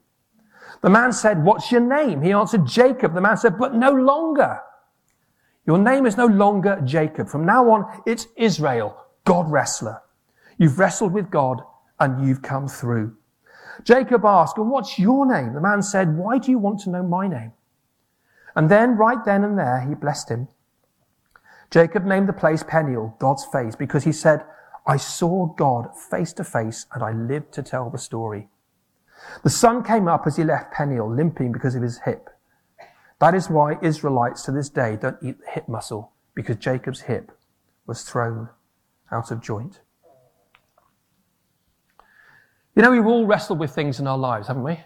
The 0.82 0.90
man 0.90 1.12
said, 1.12 1.44
What's 1.44 1.72
your 1.72 1.82
name? 1.82 2.22
He 2.22 2.32
answered, 2.32 2.66
Jacob. 2.66 3.14
The 3.14 3.22
man 3.22 3.38
said, 3.38 3.58
But 3.58 3.76
no 3.76 3.92
longer. 3.92 4.60
Your 5.66 5.78
name 5.80 6.06
is 6.06 6.16
no 6.16 6.28
longer 6.28 6.82
Jacob. 6.86 7.28
From 7.28 7.46
now 7.46 7.70
on, 7.72 8.02
it's 8.06 8.28
Israel, 8.36 8.96
God 9.24 9.52
wrestler. 9.52 10.02
You've 10.58 10.80
wrestled 10.80 11.12
with 11.12 11.32
God 11.32 11.62
and 12.00 12.26
you've 12.26 12.42
come 12.42 12.68
through. 12.68 13.16
Jacob 13.84 14.26
asked, 14.26 14.58
And 14.58 14.70
what's 14.70 15.00
your 15.00 15.26
name? 15.26 15.54
The 15.54 15.62
man 15.62 15.82
said, 15.82 16.18
Why 16.18 16.38
do 16.38 16.52
you 16.52 16.60
want 16.60 16.80
to 16.82 16.90
know 16.90 17.04
my 17.04 17.28
name? 17.28 17.52
And 18.56 18.70
then, 18.70 18.96
right 18.96 19.24
then 19.26 19.44
and 19.44 19.58
there, 19.58 19.82
he 19.82 19.96
blessed 19.96 20.30
him. 20.30 20.48
Jacob 21.72 22.06
named 22.06 22.30
the 22.30 22.34
place 22.34 22.64
Peniel, 22.64 23.16
God's 23.20 23.46
face, 23.46 23.76
because 23.76 24.04
he 24.04 24.12
said, 24.12 24.44
I 24.88 24.98
saw 24.98 25.48
God 25.48 25.90
face 25.98 26.32
to 26.34 26.44
face 26.44 26.86
and 26.94 27.04
I 27.04 27.12
lived 27.12 27.54
to 27.54 27.64
tell 27.64 27.90
the 27.90 27.98
story. 27.98 28.50
The 29.44 29.50
sun 29.50 29.84
came 29.84 30.08
up 30.08 30.28
as 30.28 30.36
he 30.36 30.44
left 30.44 30.74
Peniel, 30.74 31.14
limping 31.14 31.52
because 31.52 31.76
of 31.76 31.82
his 31.82 32.00
hip. 32.06 32.30
That 33.20 33.34
is 33.34 33.50
why 33.50 33.78
Israelites 33.82 34.44
to 34.44 34.52
this 34.52 34.70
day 34.70 34.98
don't 35.02 35.18
eat 35.22 35.40
the 35.40 35.52
hip 35.52 35.68
muscle, 35.68 36.12
because 36.36 36.58
Jacob's 36.58 37.02
hip 37.02 37.32
was 37.88 38.04
thrown 38.04 38.50
out 39.12 39.32
of 39.32 39.42
joint. 39.42 39.80
You 42.76 42.82
know, 42.82 42.92
we've 42.92 43.06
all 43.06 43.26
wrestled 43.26 43.60
with 43.60 43.74
things 43.74 44.00
in 44.00 44.08
our 44.08 44.18
lives, 44.18 44.48
haven't 44.48 44.64
we? 44.64 44.80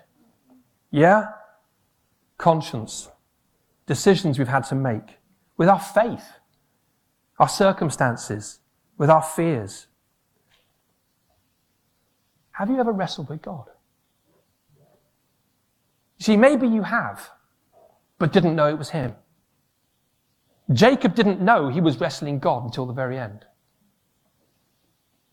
Yeah? 0.92 1.26
Conscience, 2.38 3.10
decisions 3.88 4.38
we've 4.38 4.48
had 4.48 4.64
to 4.66 4.76
make, 4.76 5.18
with 5.58 5.68
our 5.68 5.80
faith, 5.80 6.39
our 7.40 7.48
circumstances, 7.48 8.60
with 8.98 9.10
our 9.10 9.22
fears. 9.22 9.88
Have 12.52 12.70
you 12.70 12.80
ever 12.80 12.92
wrestled 12.92 13.30
with 13.30 13.42
God? 13.42 13.66
See, 16.20 16.36
maybe 16.36 16.68
you 16.68 16.84
have, 16.84 17.30
but 18.18 18.34
didn't 18.34 18.56
know 18.56 18.68
it 18.68 18.78
was 18.78 18.90
Him. 18.90 19.16
Jacob 20.72 21.16
didn't 21.16 21.42
know 21.42 21.70
he 21.70 21.82
was 21.82 22.00
wrestling 22.00 22.38
God 22.38 22.64
until 22.66 22.86
the 22.86 22.94
very 22.94 23.18
end. 23.18 23.46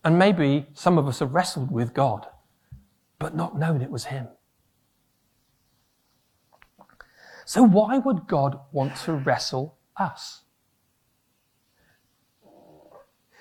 And 0.03 0.17
maybe 0.17 0.67
some 0.73 0.97
of 0.97 1.07
us 1.07 1.19
have 1.19 1.33
wrestled 1.33 1.69
with 1.69 1.93
God, 1.93 2.25
but 3.19 3.35
not 3.35 3.59
known 3.59 3.81
it 3.81 3.91
was 3.91 4.05
Him. 4.05 4.29
So 7.45 7.63
why 7.63 7.97
would 7.97 8.27
God 8.27 8.59
want 8.71 8.95
to 8.97 9.13
wrestle 9.13 9.77
us? 9.97 10.43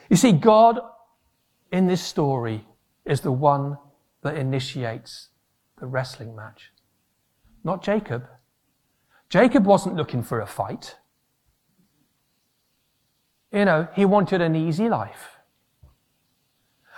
You 0.09 0.17
see, 0.17 0.33
God 0.33 0.79
in 1.73 1.87
this 1.87 2.03
story 2.03 2.65
is 3.05 3.21
the 3.21 3.33
one 3.33 3.79
that 4.23 4.37
initiates 4.37 5.29
the 5.79 5.87
wrestling 5.87 6.35
match, 6.35 6.73
not 7.65 7.83
Jacob. 7.83 8.27
Jacob 9.29 9.67
wasn't 9.67 9.97
looking 9.97 10.23
for 10.23 10.41
a 10.41 10.47
fight. 10.47 10.97
You 13.53 13.65
know, 13.65 13.89
he 13.95 14.05
wanted 14.05 14.41
an 14.41 14.55
easy 14.55 14.89
life. 14.89 15.39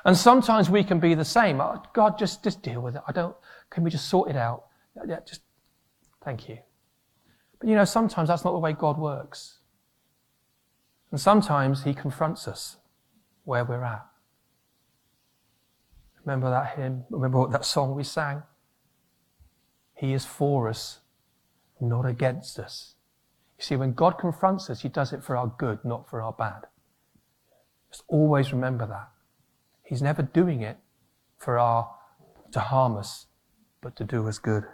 And 0.04 0.16
sometimes 0.16 0.70
we 0.70 0.84
can 0.84 1.00
be 1.00 1.14
the 1.14 1.24
same. 1.24 1.60
Oh, 1.60 1.82
God, 1.92 2.18
just, 2.18 2.42
just 2.44 2.62
deal 2.62 2.80
with 2.80 2.96
it. 2.96 3.02
I 3.06 3.12
don't, 3.12 3.36
can 3.70 3.84
we 3.84 3.90
just 3.90 4.08
sort 4.08 4.30
it 4.30 4.36
out? 4.36 4.64
Yeah, 5.06 5.18
just, 5.26 5.42
thank 6.24 6.48
you. 6.48 6.58
But 7.58 7.68
you 7.68 7.74
know, 7.74 7.84
sometimes 7.84 8.28
that's 8.28 8.44
not 8.44 8.52
the 8.52 8.58
way 8.58 8.72
God 8.72 8.98
works. 8.98 9.58
And 11.10 11.20
sometimes 11.20 11.84
He 11.84 11.94
confronts 11.94 12.46
us 12.46 12.77
where 13.48 13.64
we're 13.64 13.82
at. 13.82 14.04
Remember 16.22 16.50
that 16.50 16.76
hymn? 16.76 17.04
Remember 17.08 17.48
that 17.48 17.64
song 17.64 17.94
we 17.94 18.04
sang? 18.04 18.42
He 19.94 20.12
is 20.12 20.26
for 20.26 20.68
us, 20.68 20.98
not 21.80 22.04
against 22.04 22.58
us. 22.58 22.96
You 23.58 23.64
see, 23.64 23.76
when 23.76 23.94
God 23.94 24.18
confronts 24.18 24.68
us, 24.68 24.82
He 24.82 24.90
does 24.90 25.14
it 25.14 25.24
for 25.24 25.34
our 25.34 25.50
good, 25.56 25.82
not 25.82 26.10
for 26.10 26.20
our 26.20 26.32
bad. 26.32 26.66
Just 27.90 28.04
always 28.06 28.52
remember 28.52 28.86
that. 28.86 29.08
He's 29.82 30.02
never 30.02 30.20
doing 30.20 30.60
it 30.60 30.76
for 31.38 31.58
our, 31.58 31.88
to 32.52 32.60
harm 32.60 32.98
us, 32.98 33.28
but 33.80 33.96
to 33.96 34.04
do 34.04 34.28
us 34.28 34.38
good. 34.38 34.64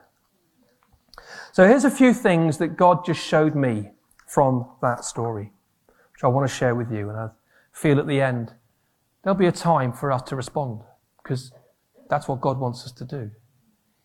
So 1.53 1.69
here's 1.69 1.85
a 1.85 1.91
few 1.93 2.13
things 2.13 2.59
that 2.59 2.77
God 2.77 3.05
just 3.05 3.25
showed 3.25 3.55
me 3.55 3.91
from 4.27 4.69
that 4.83 5.05
story, 5.05 5.53
which 6.13 6.25
I 6.25 6.27
want 6.27 6.49
to 6.49 6.53
share 6.53 6.75
with 6.75 6.91
you. 6.91 7.09
And 7.11 7.17
I 7.17 7.29
feel 7.73 8.01
at 8.01 8.09
the 8.09 8.21
end, 8.21 8.53
there'll 9.25 9.39
be 9.39 9.47
a 9.47 9.53
time 9.53 9.93
for 9.93 10.13
us 10.13 10.23
to 10.23 10.37
respond 10.37 10.83
because 11.23 11.51
that's 12.09 12.29
what 12.29 12.41
God 12.41 12.61
wants 12.61 12.85
us 12.85 12.93
to 12.93 13.05
do. 13.05 13.31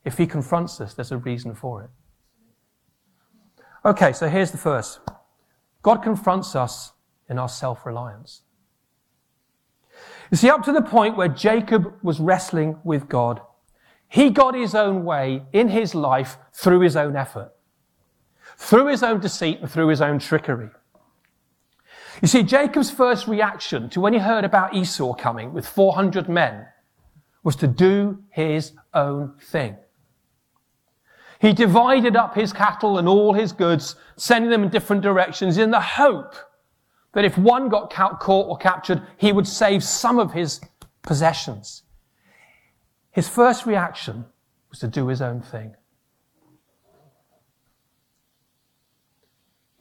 If 0.04 0.18
He 0.18 0.26
confronts 0.26 0.82
us, 0.82 0.94
there's 0.94 1.12
a 1.12 1.18
reason 1.18 1.54
for 1.54 1.84
it. 1.84 1.90
Okay, 3.86 4.14
so 4.14 4.28
here's 4.28 4.52
the 4.52 4.58
first. 4.58 5.00
God 5.84 5.98
confronts 5.98 6.56
us 6.56 6.94
in 7.30 7.38
our 7.38 7.50
self-reliance. 7.50 8.42
You 10.32 10.38
see, 10.38 10.50
up 10.50 10.64
to 10.64 10.72
the 10.72 10.82
point 10.82 11.18
where 11.18 11.28
Jacob 11.28 11.94
was 12.02 12.20
wrestling 12.20 12.78
with 12.84 13.08
God, 13.08 13.42
he 14.08 14.30
got 14.30 14.56
his 14.56 14.74
own 14.74 15.04
way 15.04 15.44
in 15.54 15.70
his 15.70 15.94
life 15.94 16.38
through 16.54 16.82
his 16.82 16.96
own 16.96 17.16
effort, 17.16 17.52
through 18.58 18.88
his 18.88 19.04
own 19.04 19.20
deceit 19.20 19.60
and 19.62 19.70
through 19.70 19.88
his 19.88 20.02
own 20.02 20.20
trickery. 20.20 20.70
You 22.22 22.28
see, 22.28 22.44
Jacob's 22.44 22.92
first 22.92 23.28
reaction 23.28 23.90
to 23.92 24.02
when 24.02 24.14
he 24.14 24.20
heard 24.20 24.44
about 24.44 24.76
Esau 24.76 25.14
coming 25.14 25.54
with 25.54 25.68
400 25.68 26.28
men 26.28 26.68
was 27.44 27.56
to 27.58 27.68
do 27.68 28.24
his 28.30 28.74
own 28.94 29.36
thing. 29.40 29.78
He 31.40 31.54
divided 31.54 32.18
up 32.18 32.36
his 32.36 32.52
cattle 32.52 32.98
and 32.98 33.08
all 33.08 33.34
his 33.34 33.54
goods, 33.54 33.96
sending 34.18 34.52
them 34.52 34.64
in 34.64 34.70
different 34.70 35.02
directions 35.02 35.58
in 35.58 35.72
the 35.72 35.80
hope 35.80 36.36
that 37.14 37.24
if 37.24 37.38
one 37.38 37.70
got 37.70 37.90
caught 37.90 38.48
or 38.48 38.58
captured, 38.58 39.02
he 39.18 39.32
would 39.32 39.48
save 39.48 39.84
some 39.84 40.20
of 40.20 40.34
his 40.34 40.60
possessions. 41.02 41.84
His 43.12 43.30
first 43.30 43.66
reaction 43.66 44.26
was 44.70 44.80
to 44.80 44.88
do 44.88 45.08
his 45.08 45.22
own 45.22 45.42
thing. 45.42 45.76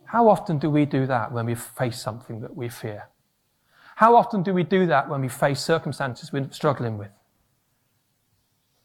How 0.09 0.29
often 0.29 0.59
do 0.59 0.71
we 0.71 0.85
do 0.85 1.07
that 1.07 1.33
when 1.33 1.47
we 1.47 1.55
face 1.55 2.00
something 2.00 2.41
that 2.41 2.57
we 2.57 2.69
fear? 2.69 3.09
How 3.97 4.17
often 4.17 4.43
do 4.43 4.55
we 4.55 4.62
do 4.62 4.87
that 4.87 5.09
when 5.09 5.21
we 5.21 5.29
face 5.29 5.61
circumstances 5.61 6.33
we're 6.33 6.50
struggling 6.50 6.99
with? 6.99 7.11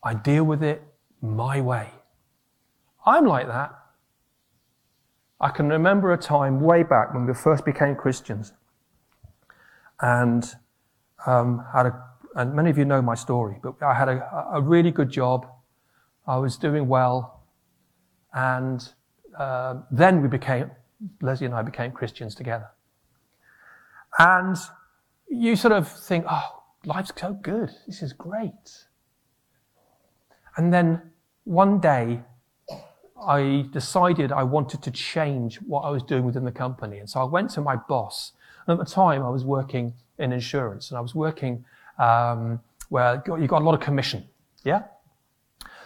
I 0.03 0.13
deal 0.13 0.43
with 0.43 0.63
it 0.63 0.81
my 1.21 1.61
way. 1.61 1.89
I'm 3.05 3.25
like 3.25 3.47
that. 3.47 3.73
I 5.39 5.49
can 5.49 5.69
remember 5.69 6.13
a 6.13 6.17
time 6.17 6.61
way 6.61 6.83
back 6.83 7.13
when 7.13 7.25
we 7.25 7.33
first 7.33 7.65
became 7.65 7.95
Christians 7.95 8.53
and 10.01 10.55
um, 11.25 11.65
had 11.73 11.85
a 11.85 12.03
and 12.35 12.53
many 12.53 12.69
of 12.69 12.77
you 12.77 12.85
know 12.85 13.01
my 13.01 13.15
story, 13.15 13.57
but 13.61 13.75
I 13.81 13.93
had 13.93 14.09
a, 14.09 14.47
a 14.53 14.61
really 14.61 14.91
good 14.91 15.09
job. 15.09 15.47
I 16.25 16.37
was 16.37 16.57
doing 16.57 16.87
well. 16.87 17.43
And 18.33 18.87
uh, 19.37 19.75
then 19.91 20.21
we 20.21 20.27
became, 20.27 20.71
Leslie 21.21 21.45
and 21.45 21.55
I 21.55 21.61
became 21.61 21.91
Christians 21.91 22.35
together. 22.35 22.69
And 24.19 24.57
you 25.29 25.55
sort 25.55 25.73
of 25.73 25.87
think, 25.87 26.25
oh, 26.29 26.63
life's 26.85 27.11
so 27.19 27.33
good. 27.33 27.71
This 27.87 28.01
is 28.01 28.13
great. 28.13 28.85
And 30.55 30.73
then 30.73 31.01
one 31.45 31.79
day, 31.79 32.21
I 33.25 33.65
decided 33.71 34.31
I 34.31 34.43
wanted 34.43 34.81
to 34.83 34.91
change 34.91 35.57
what 35.61 35.81
I 35.81 35.89
was 35.89 36.03
doing 36.03 36.25
within 36.25 36.43
the 36.43 36.51
company. 36.51 36.99
And 36.99 37.09
so 37.09 37.21
I 37.21 37.23
went 37.23 37.49
to 37.51 37.61
my 37.61 37.75
boss. 37.75 38.33
And 38.67 38.79
at 38.79 38.85
the 38.85 38.91
time, 38.91 39.23
I 39.23 39.29
was 39.29 39.45
working 39.45 39.93
in 40.17 40.31
insurance 40.31 40.89
and 40.89 40.97
I 40.97 41.01
was 41.01 41.15
working 41.15 41.65
um, 41.97 42.59
where 42.89 43.23
you 43.25 43.47
got 43.47 43.61
a 43.61 43.65
lot 43.65 43.73
of 43.73 43.79
commission. 43.79 44.25
Yeah? 44.63 44.83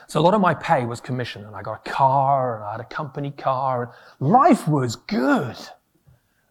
So 0.07 0.19
a 0.19 0.23
lot 0.23 0.33
of 0.33 0.41
my 0.41 0.53
pay 0.53 0.85
was 0.85 1.01
commission, 1.01 1.45
and 1.45 1.55
I 1.55 1.61
got 1.61 1.85
a 1.85 1.89
car, 1.89 2.55
and 2.55 2.63
I 2.63 2.71
had 2.71 2.81
a 2.81 2.85
company 2.85 3.31
car. 3.31 3.93
Life 4.19 4.67
was 4.67 4.95
good. 4.95 5.57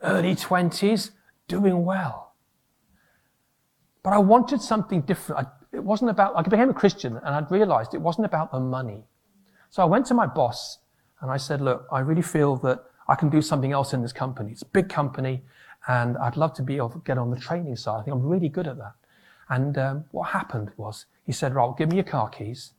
early 0.02 0.34
20s, 0.36 1.10
doing 1.48 1.84
well. 1.84 2.34
But 4.02 4.12
I 4.12 4.18
wanted 4.18 4.60
something 4.60 5.00
different. 5.00 5.46
I, 5.46 5.76
it 5.76 5.82
wasn't 5.82 6.10
about, 6.10 6.36
I 6.36 6.42
became 6.42 6.70
a 6.70 6.74
Christian 6.74 7.16
and 7.16 7.26
I'd 7.26 7.50
realized 7.50 7.94
it 7.94 8.00
wasn't 8.00 8.26
about 8.26 8.52
the 8.52 8.60
money. 8.60 9.04
So 9.70 9.82
I 9.82 9.86
went 9.86 10.06
to 10.06 10.14
my 10.14 10.26
boss 10.26 10.78
and 11.20 11.30
I 11.30 11.36
said, 11.36 11.60
look, 11.60 11.86
I 11.90 12.00
really 12.00 12.22
feel 12.22 12.56
that 12.56 12.84
I 13.08 13.14
can 13.14 13.30
do 13.30 13.42
something 13.42 13.72
else 13.72 13.92
in 13.92 14.02
this 14.02 14.12
company. 14.12 14.52
It's 14.52 14.62
a 14.62 14.66
big 14.66 14.88
company 14.88 15.42
and 15.88 16.16
I'd 16.18 16.36
love 16.36 16.54
to 16.54 16.62
be 16.62 16.76
able 16.76 16.90
to 16.90 17.02
get 17.04 17.18
on 17.18 17.30
the 17.30 17.38
training 17.38 17.76
side. 17.76 18.00
I 18.00 18.02
think 18.04 18.14
I'm 18.14 18.26
really 18.26 18.48
good 18.48 18.66
at 18.66 18.76
that. 18.78 18.94
And 19.48 19.76
um, 19.78 20.04
what 20.12 20.30
happened 20.30 20.70
was 20.76 21.06
he 21.24 21.32
said, 21.32 21.54
right, 21.54 21.72
give 21.76 21.90
me 21.90 21.96
your 21.96 22.04
car 22.04 22.28
keys. 22.28 22.72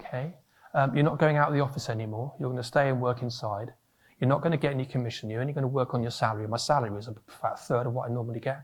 Okay. 0.00 0.34
Um, 0.74 0.94
you're 0.94 1.04
not 1.04 1.18
going 1.18 1.36
out 1.36 1.48
of 1.48 1.54
the 1.54 1.60
office 1.60 1.88
anymore. 1.88 2.34
You're 2.38 2.50
going 2.50 2.62
to 2.62 2.66
stay 2.66 2.88
and 2.88 3.00
work 3.00 3.22
inside. 3.22 3.72
You're 4.20 4.28
not 4.28 4.42
going 4.42 4.52
to 4.52 4.58
get 4.58 4.72
any 4.72 4.84
commission. 4.84 5.30
You're 5.30 5.40
only 5.40 5.52
going 5.52 5.62
to 5.62 5.68
work 5.68 5.94
on 5.94 6.02
your 6.02 6.10
salary. 6.10 6.46
My 6.48 6.56
salary 6.56 6.96
is 6.98 7.08
about 7.08 7.54
a 7.54 7.56
third 7.56 7.86
of 7.86 7.92
what 7.92 8.10
I 8.10 8.12
normally 8.12 8.40
get. 8.40 8.62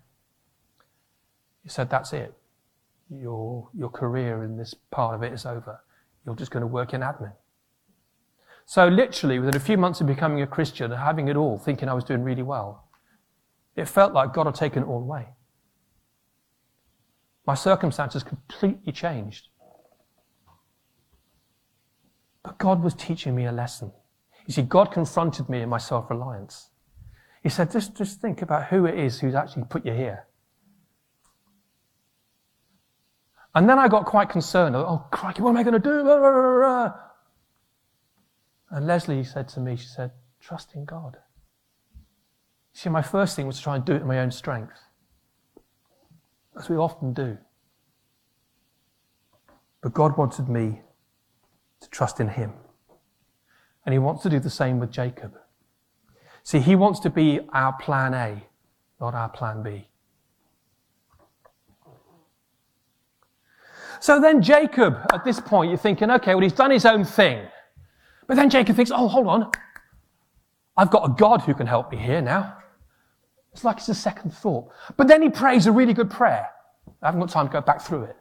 He 1.62 1.68
said, 1.68 1.88
that's 1.88 2.12
it. 2.12 2.34
Your, 3.10 3.68
your 3.74 3.88
career 3.88 4.44
in 4.44 4.56
this 4.56 4.74
part 4.90 5.14
of 5.14 5.22
it 5.22 5.32
is 5.32 5.46
over. 5.46 5.80
You're 6.26 6.34
just 6.34 6.50
going 6.50 6.62
to 6.62 6.66
work 6.66 6.92
in 6.92 7.00
admin. 7.00 7.32
So 8.66 8.88
literally, 8.88 9.38
within 9.38 9.56
a 9.56 9.60
few 9.60 9.76
months 9.76 10.00
of 10.00 10.06
becoming 10.06 10.42
a 10.42 10.46
Christian 10.46 10.90
and 10.90 11.00
having 11.00 11.28
it 11.28 11.36
all, 11.36 11.58
thinking 11.58 11.88
I 11.88 11.94
was 11.94 12.04
doing 12.04 12.22
really 12.22 12.42
well, 12.42 12.88
it 13.76 13.88
felt 13.88 14.12
like 14.12 14.32
God 14.32 14.46
had 14.46 14.54
taken 14.54 14.82
it 14.82 14.86
all 14.86 15.00
away. 15.00 15.28
My 17.46 17.54
circumstances 17.54 18.22
completely 18.22 18.92
changed. 18.92 19.48
But 22.44 22.58
God 22.58 22.84
was 22.84 22.94
teaching 22.94 23.34
me 23.34 23.46
a 23.46 23.52
lesson. 23.52 23.90
You 24.46 24.52
see, 24.52 24.62
God 24.62 24.92
confronted 24.92 25.48
me 25.48 25.62
in 25.62 25.68
my 25.68 25.78
self-reliance. 25.78 26.68
He 27.42 27.48
said, 27.48 27.72
just, 27.72 27.96
just 27.96 28.20
think 28.20 28.42
about 28.42 28.66
who 28.66 28.86
it 28.86 28.98
is 28.98 29.20
who's 29.20 29.34
actually 29.34 29.64
put 29.64 29.84
you 29.84 29.92
here. 29.92 30.26
And 33.54 33.68
then 33.68 33.78
I 33.78 33.88
got 33.88 34.04
quite 34.04 34.28
concerned. 34.28 34.76
Oh, 34.76 35.06
crikey, 35.10 35.42
what 35.42 35.50
am 35.50 35.56
I 35.56 35.62
going 35.62 35.80
to 35.80 35.88
do? 35.88 36.00
And 38.70 38.86
Leslie 38.86 39.24
said 39.24 39.48
to 39.48 39.60
me, 39.60 39.76
she 39.76 39.86
said, 39.86 40.10
trust 40.40 40.74
in 40.74 40.84
God. 40.84 41.16
See, 42.72 42.88
my 42.90 43.02
first 43.02 43.36
thing 43.36 43.46
was 43.46 43.56
to 43.58 43.62
try 43.62 43.76
and 43.76 43.84
do 43.84 43.94
it 43.94 44.02
in 44.02 44.08
my 44.08 44.18
own 44.18 44.32
strength, 44.32 44.78
as 46.58 46.68
we 46.68 46.76
often 46.76 47.12
do. 47.14 47.38
But 49.80 49.94
God 49.94 50.18
wanted 50.18 50.48
me 50.48 50.80
to 51.84 51.90
trust 51.90 52.20
in 52.20 52.28
Him. 52.28 52.52
And 53.86 53.92
He 53.92 53.98
wants 53.98 54.22
to 54.22 54.30
do 54.30 54.40
the 54.40 54.50
same 54.50 54.80
with 54.80 54.90
Jacob. 54.90 55.34
See, 56.42 56.58
He 56.58 56.74
wants 56.74 57.00
to 57.00 57.10
be 57.10 57.40
our 57.52 57.72
plan 57.74 58.14
A, 58.14 58.42
not 59.00 59.14
our 59.14 59.28
plan 59.28 59.62
B. 59.62 59.88
So 64.00 64.20
then 64.20 64.42
Jacob, 64.42 64.98
at 65.14 65.24
this 65.24 65.40
point, 65.40 65.70
you're 65.70 65.78
thinking, 65.78 66.10
okay, 66.10 66.34
well, 66.34 66.42
he's 66.42 66.52
done 66.52 66.70
his 66.70 66.84
own 66.84 67.04
thing. 67.04 67.46
But 68.26 68.36
then 68.36 68.50
Jacob 68.50 68.76
thinks, 68.76 68.90
oh, 68.90 69.08
hold 69.08 69.26
on. 69.26 69.50
I've 70.76 70.90
got 70.90 71.08
a 71.08 71.14
God 71.14 71.40
who 71.40 71.54
can 71.54 71.66
help 71.66 71.90
me 71.90 71.96
here 71.96 72.20
now. 72.20 72.58
It's 73.52 73.64
like 73.64 73.78
it's 73.78 73.88
a 73.88 73.94
second 73.94 74.32
thought. 74.32 74.68
But 74.96 75.08
then 75.08 75.22
he 75.22 75.30
prays 75.30 75.66
a 75.66 75.72
really 75.72 75.94
good 75.94 76.10
prayer. 76.10 76.48
I 77.00 77.06
haven't 77.06 77.20
got 77.20 77.30
time 77.30 77.46
to 77.46 77.52
go 77.52 77.60
back 77.60 77.80
through 77.80 78.04
it. 78.04 78.16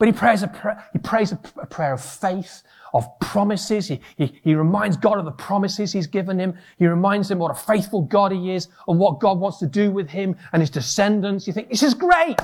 But 0.00 0.08
he 0.08 0.12
prays 0.12 0.42
a, 0.42 0.48
pra- 0.48 0.82
he 0.94 0.98
prays 0.98 1.34
prayer 1.68 1.92
of 1.92 2.02
faith, 2.02 2.62
of 2.94 3.06
promises. 3.20 3.86
He, 3.86 4.00
he, 4.16 4.40
he 4.42 4.54
reminds 4.54 4.96
God 4.96 5.18
of 5.18 5.26
the 5.26 5.30
promises 5.30 5.92
he's 5.92 6.06
given 6.06 6.40
him. 6.40 6.56
He 6.78 6.86
reminds 6.86 7.30
him 7.30 7.38
what 7.38 7.50
a 7.50 7.54
faithful 7.54 8.00
God 8.00 8.32
he 8.32 8.52
is 8.52 8.68
and 8.88 8.98
what 8.98 9.20
God 9.20 9.38
wants 9.38 9.58
to 9.58 9.66
do 9.66 9.90
with 9.90 10.08
him 10.08 10.36
and 10.54 10.62
his 10.62 10.70
descendants. 10.70 11.46
You 11.46 11.52
think, 11.52 11.68
this 11.68 11.82
is 11.82 11.92
great. 11.92 12.40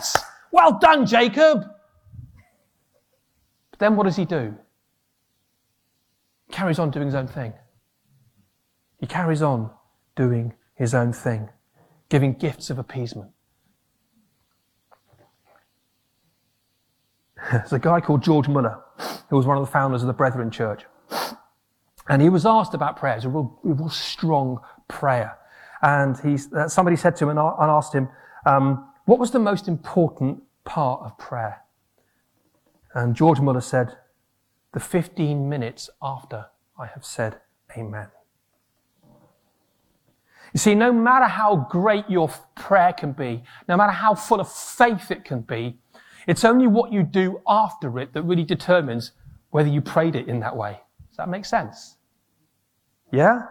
Well 0.53 0.79
done, 0.79 1.07
Jacob. 1.07 1.65
But 3.71 3.79
then 3.79 3.97
what 3.97 4.05
does 4.05 4.17
he 4.17 4.27
do? 4.27 4.55
He 6.49 6.53
carries 6.53 6.79
on 6.79 6.91
doing 6.91 7.07
his 7.07 7.15
own 7.15 7.27
thing. 7.27 7.55
He 9.01 9.07
carries 9.07 9.41
on 9.41 9.71
doing 10.15 10.53
his 10.75 10.95
own 10.95 11.15
thing, 11.15 11.49
giving 12.11 12.35
gifts 12.35 12.69
of 12.69 12.79
appeasement. 12.79 13.31
There's 17.51 17.73
a 17.73 17.79
guy 17.79 18.01
called 18.01 18.23
George 18.23 18.49
Muller, 18.49 18.83
who 19.29 19.37
was 19.37 19.47
one 19.47 19.57
of 19.57 19.65
the 19.65 19.71
founders 19.71 20.03
of 20.03 20.07
the 20.07 20.15
Brethren 20.15 20.51
Church. 20.51 20.85
And 22.09 22.23
he 22.23 22.29
was 22.29 22.47
asked 22.47 22.75
about 22.75 22.97
prayer. 22.97 23.17
It's 23.17 23.25
a 23.25 23.29
real, 23.29 23.59
real 23.63 23.89
strong 23.89 24.61
prayer. 24.89 25.37
And 25.83 26.17
he, 26.21 26.39
uh, 26.57 26.69
somebody 26.69 26.97
said 26.97 27.17
to 27.17 27.25
him 27.25 27.31
and, 27.31 27.39
and 27.39 27.71
asked 27.71 27.93
him, 27.93 28.09
um, 28.47 28.89
what 29.05 29.19
was 29.19 29.31
the 29.31 29.39
most 29.39 29.69
important 29.69 30.43
part 30.65 31.03
of 31.03 31.19
prayer? 31.19 31.63
And 32.95 33.15
George 33.15 33.41
Muller 33.41 33.61
said, 33.61 33.97
the 34.73 34.81
15 34.81 35.49
minutes 35.49 35.91
after 36.03 36.47
I 36.79 36.87
have 36.87 37.05
said 37.05 37.41
amen. 37.77 38.09
You 40.53 40.59
see, 40.59 40.75
no 40.75 40.93
matter 40.93 41.27
how 41.27 41.67
great 41.71 42.09
your 42.09 42.29
prayer 42.55 42.93
can 42.93 43.13
be, 43.13 43.43
no 43.69 43.77
matter 43.77 43.93
how 43.93 44.15
full 44.15 44.41
of 44.41 44.51
faith 44.51 45.11
it 45.11 45.25
can 45.25 45.41
be, 45.41 45.79
it's 46.27 46.45
only 46.45 46.67
what 46.67 46.93
you 46.93 47.03
do 47.03 47.41
after 47.47 47.99
it 47.99 48.13
that 48.15 48.23
really 48.23 48.45
determines 48.45 49.13
whether 49.51 49.69
you 49.69 49.81
prayed 49.81 50.17
it 50.17 50.29
in 50.29 50.41
that 50.41 50.57
way. 50.57 50.81
Does 51.09 51.17
that 51.19 51.29
make 51.29 51.45
sense? 51.45 51.97
Yeah? 53.13 53.43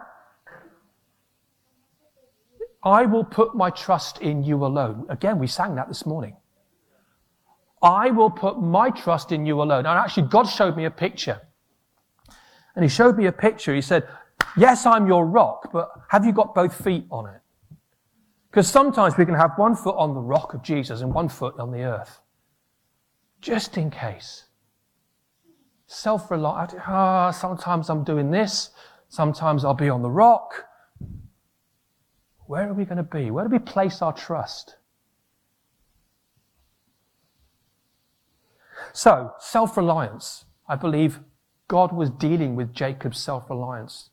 I 2.84 3.06
will 3.06 3.24
put 3.24 3.54
my 3.54 3.70
trust 3.70 4.18
in 4.20 4.44
you 4.44 4.64
alone. 4.64 5.06
Again, 5.08 5.38
we 5.38 5.46
sang 5.46 5.74
that 5.74 5.88
this 5.88 6.06
morning. 6.06 6.36
I 7.82 8.10
will 8.10 8.30
put 8.30 8.60
my 8.60 8.90
trust 8.90 9.32
in 9.32 9.44
you 9.44 9.60
alone. 9.60 9.86
And 9.86 9.98
actually, 9.98 10.28
God 10.28 10.44
showed 10.44 10.76
me 10.76 10.84
a 10.84 10.90
picture. 10.90 11.40
And 12.74 12.84
he 12.84 12.88
showed 12.88 13.16
me 13.16 13.26
a 13.26 13.32
picture. 13.32 13.74
He 13.74 13.82
said, 13.82 14.06
Yes, 14.56 14.86
I'm 14.86 15.06
your 15.06 15.26
rock, 15.26 15.70
but 15.72 15.90
have 16.08 16.24
you 16.24 16.32
got 16.32 16.54
both 16.54 16.82
feet 16.84 17.06
on 17.10 17.26
it? 17.26 17.40
Because 18.50 18.68
sometimes 18.68 19.16
we 19.16 19.26
can 19.26 19.34
have 19.34 19.52
one 19.56 19.74
foot 19.74 19.96
on 19.98 20.14
the 20.14 20.20
rock 20.20 20.54
of 20.54 20.62
Jesus 20.62 21.00
and 21.00 21.12
one 21.12 21.28
foot 21.28 21.58
on 21.58 21.72
the 21.72 21.82
earth. 21.82 22.20
Just 23.40 23.76
in 23.76 23.90
case. 23.90 24.44
Self 25.86 26.30
reliant. 26.30 26.74
Ah, 26.86 27.30
sometimes 27.30 27.88
I'm 27.88 28.04
doing 28.04 28.30
this. 28.30 28.70
Sometimes 29.08 29.64
I'll 29.64 29.74
be 29.74 29.88
on 29.88 30.02
the 30.02 30.10
rock. 30.10 30.66
Where 32.46 32.68
are 32.68 32.74
we 32.74 32.84
going 32.84 32.96
to 32.96 33.02
be? 33.02 33.30
Where 33.30 33.44
do 33.44 33.50
we 33.50 33.58
place 33.58 34.02
our 34.02 34.12
trust? 34.12 34.76
So, 38.92 39.32
self 39.38 39.76
reliance. 39.76 40.44
I 40.68 40.76
believe 40.76 41.20
God 41.68 41.92
was 41.92 42.10
dealing 42.10 42.56
with 42.56 42.72
Jacob's 42.72 43.20
self 43.20 43.50
reliance. 43.50 44.10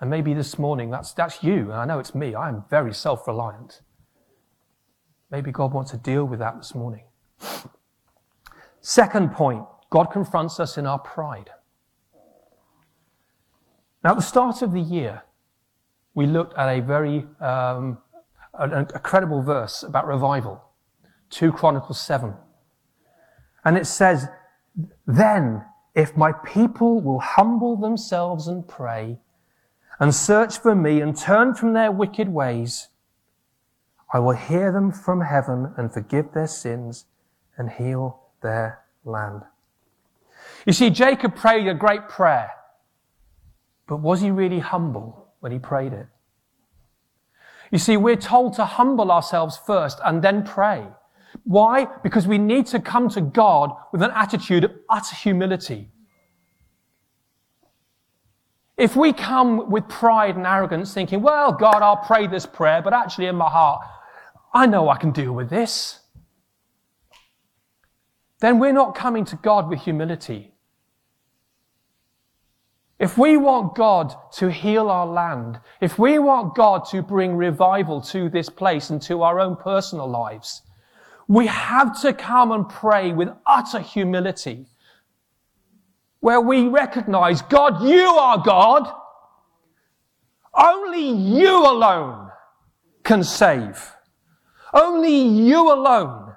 And 0.00 0.10
maybe 0.10 0.34
this 0.34 0.58
morning 0.58 0.90
that's, 0.90 1.12
that's 1.12 1.44
you, 1.44 1.70
and 1.70 1.74
I 1.74 1.84
know 1.84 2.00
it's 2.00 2.14
me. 2.14 2.34
I 2.34 2.48
am 2.48 2.64
very 2.68 2.92
self 2.92 3.26
reliant. 3.26 3.82
Maybe 5.30 5.52
God 5.52 5.72
wants 5.72 5.92
to 5.92 5.96
deal 5.96 6.24
with 6.24 6.40
that 6.40 6.56
this 6.58 6.74
morning. 6.74 7.04
Second 8.82 9.32
point 9.32 9.64
God 9.90 10.06
confronts 10.06 10.60
us 10.60 10.76
in 10.76 10.86
our 10.86 10.98
pride. 10.98 11.50
Now, 14.04 14.10
at 14.10 14.16
the 14.16 14.22
start 14.22 14.60
of 14.62 14.72
the 14.72 14.80
year, 14.80 15.22
we 16.14 16.26
looked 16.26 16.58
at 16.58 16.68
a 16.68 16.80
very 16.80 17.24
um, 17.40 17.98
a, 18.54 18.80
a 18.80 18.98
credible 18.98 19.42
verse 19.42 19.82
about 19.82 20.06
revival 20.06 20.62
2 21.30 21.52
Chronicles 21.52 22.00
7. 22.00 22.34
And 23.64 23.76
it 23.76 23.86
says, 23.86 24.28
Then, 25.06 25.64
if 25.94 26.16
my 26.16 26.32
people 26.32 27.00
will 27.00 27.20
humble 27.20 27.76
themselves 27.76 28.48
and 28.48 28.66
pray, 28.66 29.18
and 30.00 30.14
search 30.14 30.58
for 30.58 30.74
me 30.74 31.00
and 31.00 31.16
turn 31.16 31.54
from 31.54 31.72
their 31.72 31.92
wicked 31.92 32.28
ways, 32.28 32.88
I 34.12 34.18
will 34.18 34.36
hear 34.36 34.72
them 34.72 34.90
from 34.90 35.20
heaven 35.20 35.72
and 35.76 35.92
forgive 35.92 36.32
their 36.32 36.48
sins 36.48 37.06
and 37.56 37.70
heal 37.70 38.21
their 38.42 38.80
land. 39.04 39.42
You 40.66 40.72
see, 40.72 40.90
Jacob 40.90 41.34
prayed 41.34 41.66
a 41.68 41.74
great 41.74 42.08
prayer, 42.08 42.50
but 43.86 43.96
was 43.96 44.20
he 44.20 44.30
really 44.30 44.60
humble 44.60 45.28
when 45.40 45.52
he 45.52 45.58
prayed 45.58 45.92
it? 45.92 46.06
You 47.70 47.78
see, 47.78 47.96
we're 47.96 48.16
told 48.16 48.54
to 48.54 48.64
humble 48.64 49.10
ourselves 49.10 49.58
first 49.66 49.98
and 50.04 50.22
then 50.22 50.44
pray. 50.44 50.86
Why? 51.44 51.86
Because 52.02 52.26
we 52.26 52.38
need 52.38 52.66
to 52.66 52.78
come 52.78 53.08
to 53.10 53.20
God 53.20 53.74
with 53.92 54.02
an 54.02 54.10
attitude 54.14 54.64
of 54.64 54.72
utter 54.88 55.16
humility. 55.16 55.88
If 58.76 58.94
we 58.96 59.12
come 59.12 59.70
with 59.70 59.88
pride 59.88 60.36
and 60.36 60.46
arrogance 60.46 60.92
thinking, 60.92 61.22
well, 61.22 61.52
God, 61.52 61.82
I'll 61.82 61.96
pray 61.96 62.26
this 62.26 62.46
prayer, 62.46 62.82
but 62.82 62.92
actually 62.92 63.26
in 63.26 63.36
my 63.36 63.48
heart, 63.48 63.82
I 64.52 64.66
know 64.66 64.88
I 64.88 64.96
can 64.96 65.12
deal 65.12 65.32
with 65.32 65.48
this, 65.48 66.00
then 68.42 68.58
we're 68.58 68.72
not 68.72 68.96
coming 68.96 69.24
to 69.24 69.36
God 69.36 69.70
with 69.70 69.82
humility. 69.82 70.52
If 72.98 73.16
we 73.16 73.36
want 73.36 73.76
God 73.76 74.12
to 74.32 74.50
heal 74.50 74.90
our 74.90 75.06
land, 75.06 75.60
if 75.80 75.96
we 75.96 76.18
want 76.18 76.56
God 76.56 76.84
to 76.86 77.02
bring 77.02 77.36
revival 77.36 78.00
to 78.00 78.28
this 78.28 78.48
place 78.48 78.90
and 78.90 79.00
to 79.02 79.22
our 79.22 79.38
own 79.38 79.54
personal 79.54 80.08
lives, 80.08 80.62
we 81.28 81.46
have 81.46 82.00
to 82.02 82.12
come 82.12 82.50
and 82.50 82.68
pray 82.68 83.12
with 83.12 83.28
utter 83.46 83.78
humility, 83.78 84.66
where 86.18 86.40
we 86.40 86.66
recognize, 86.66 87.42
God, 87.42 87.80
you 87.84 88.08
are 88.08 88.42
God. 88.42 88.92
Only 90.52 91.10
you 91.10 91.64
alone 91.64 92.28
can 93.04 93.22
save. 93.22 93.92
Only 94.74 95.16
you 95.16 95.72
alone 95.72 96.31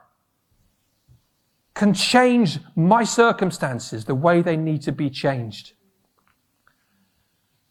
can 1.76 1.94
change 1.94 2.60
my 2.76 3.04
circumstances 3.04 4.06
the 4.06 4.16
way 4.16 4.42
they 4.42 4.58
need 4.58 4.82
to 4.82 4.92
be 4.92 5.10
changed. 5.10 5.74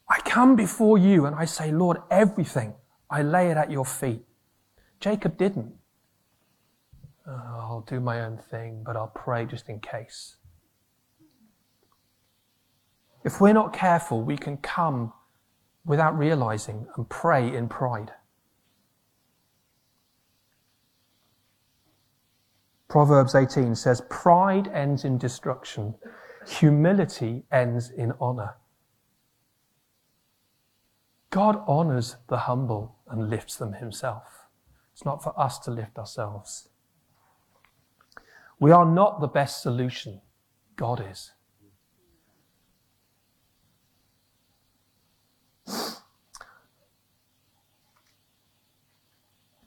I 0.08 0.20
come 0.20 0.54
before 0.54 0.98
you 0.98 1.24
and 1.24 1.34
I 1.34 1.46
say, 1.46 1.72
Lord, 1.72 1.96
everything, 2.10 2.74
I 3.10 3.22
lay 3.22 3.50
it 3.50 3.56
at 3.56 3.70
your 3.70 3.86
feet. 3.86 4.22
Jacob 5.00 5.38
didn't. 5.38 5.72
Oh, 7.26 7.32
I'll 7.32 7.84
do 7.88 8.00
my 8.00 8.20
own 8.20 8.36
thing, 8.36 8.82
but 8.84 8.96
I'll 8.96 9.12
pray 9.14 9.46
just 9.46 9.70
in 9.70 9.80
case. 9.80 10.36
If 13.24 13.40
we're 13.40 13.54
not 13.54 13.72
careful, 13.72 14.22
we 14.22 14.36
can 14.36 14.58
come 14.58 15.14
without 15.86 16.16
realizing 16.18 16.86
and 16.96 17.08
pray 17.08 17.54
in 17.54 17.68
pride. 17.68 18.12
Proverbs 22.88 23.34
18 23.34 23.74
says, 23.74 24.02
Pride 24.10 24.68
ends 24.68 25.04
in 25.04 25.18
destruction, 25.18 25.94
humility 26.46 27.44
ends 27.50 27.90
in 27.90 28.12
honor. 28.20 28.54
God 31.30 31.62
honors 31.66 32.16
the 32.28 32.36
humble 32.38 32.96
and 33.08 33.28
lifts 33.28 33.56
them 33.56 33.72
himself. 33.72 34.46
It's 34.92 35.04
not 35.04 35.22
for 35.22 35.38
us 35.38 35.58
to 35.60 35.70
lift 35.70 35.98
ourselves. 35.98 36.68
We 38.60 38.70
are 38.70 38.86
not 38.86 39.20
the 39.20 39.26
best 39.26 39.60
solution. 39.60 40.20
God 40.76 41.04
is. 41.10 41.33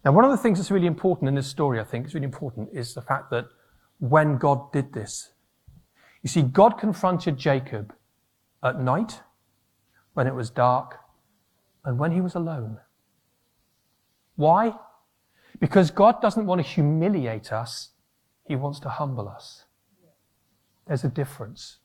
Now, 0.07 0.13
one 0.13 0.23
of 0.23 0.31
the 0.31 0.37
things 0.37 0.57
that's 0.57 0.71
really 0.71 0.87
important 0.87 1.27
in 1.27 1.35
this 1.35 1.47
story, 1.47 1.81
I 1.81 1.83
think, 1.83 2.05
is 2.05 2.13
really 2.13 2.23
important, 2.23 2.69
is 2.71 2.93
the 2.93 3.01
fact 3.01 3.29
that 3.31 3.49
when 3.99 4.37
God 4.37 4.71
did 4.71 4.93
this, 4.93 5.31
you 6.23 6.29
see, 6.29 6.43
God 6.43 6.77
confronted 6.77 7.37
Jacob 7.37 7.93
at 8.63 8.79
night, 8.79 9.19
when 10.13 10.25
it 10.25 10.33
was 10.33 10.49
dark, 10.49 10.99
and 11.83 11.99
when 11.99 12.13
he 12.13 12.21
was 12.21 12.35
alone. 12.35 12.77
Why? 14.37 14.75
Because 15.59 15.91
God 15.91 16.21
doesn't 16.21 16.45
want 16.45 16.61
to 16.61 16.65
humiliate 16.65 17.51
us, 17.51 17.89
He 18.45 18.55
wants 18.55 18.79
to 18.79 18.89
humble 18.89 19.27
us. 19.27 19.65
There's 20.87 21.03
a 21.03 21.09
difference. 21.09 21.79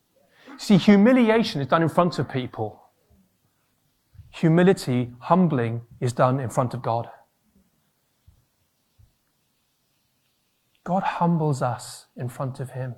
See, 0.59 0.77
humiliation 0.77 1.61
is 1.61 1.67
done 1.67 1.83
in 1.83 1.89
front 1.89 2.21
of 2.21 2.29
people. 2.29 2.85
Humility, 4.31 5.11
humbling, 5.19 5.81
is 5.99 6.13
done 6.13 6.39
in 6.39 6.51
front 6.51 6.73
of 6.73 6.83
God. 6.83 7.09
God 10.85 11.03
humbles 11.03 11.63
us 11.63 12.07
in 12.17 12.29
front 12.29 12.61
of 12.61 12.71
Him. 12.71 12.97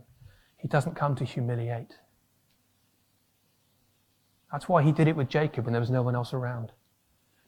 He 0.57 0.69
doesn't 0.69 0.95
come 0.95 1.15
to 1.17 1.25
humiliate. 1.25 1.99
That's 4.51 4.69
why 4.69 4.83
He 4.83 4.93
did 4.93 5.09
it 5.09 5.17
with 5.17 5.29
Jacob 5.29 5.65
when 5.65 5.73
there 5.73 5.81
was 5.81 5.91
no 5.91 6.03
one 6.03 6.15
else 6.15 6.33
around. 6.33 6.73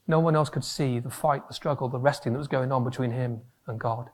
No 0.08 0.20
one 0.20 0.36
else 0.36 0.48
could 0.48 0.64
see 0.64 0.98
the 1.00 1.10
fight, 1.10 1.48
the 1.48 1.54
struggle, 1.54 1.88
the 1.88 1.98
wrestling 1.98 2.34
that 2.34 2.38
was 2.38 2.48
going 2.48 2.70
on 2.70 2.84
between 2.84 3.10
him 3.10 3.40
and 3.66 3.80
God. 3.80 4.10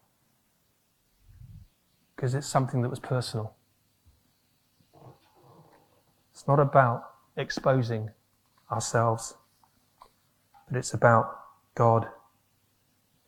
Because 2.17 2.35
it's 2.35 2.47
something 2.47 2.81
that 2.83 2.89
was 2.89 3.01
personal. 3.01 3.55
It's 6.33 6.49
not 6.49 6.59
about 6.59 7.03
exposing 7.37 8.11
ourselves, 8.71 9.35
but 10.67 10.79
it's 10.79 10.95
about 10.95 11.39
God, 11.75 12.09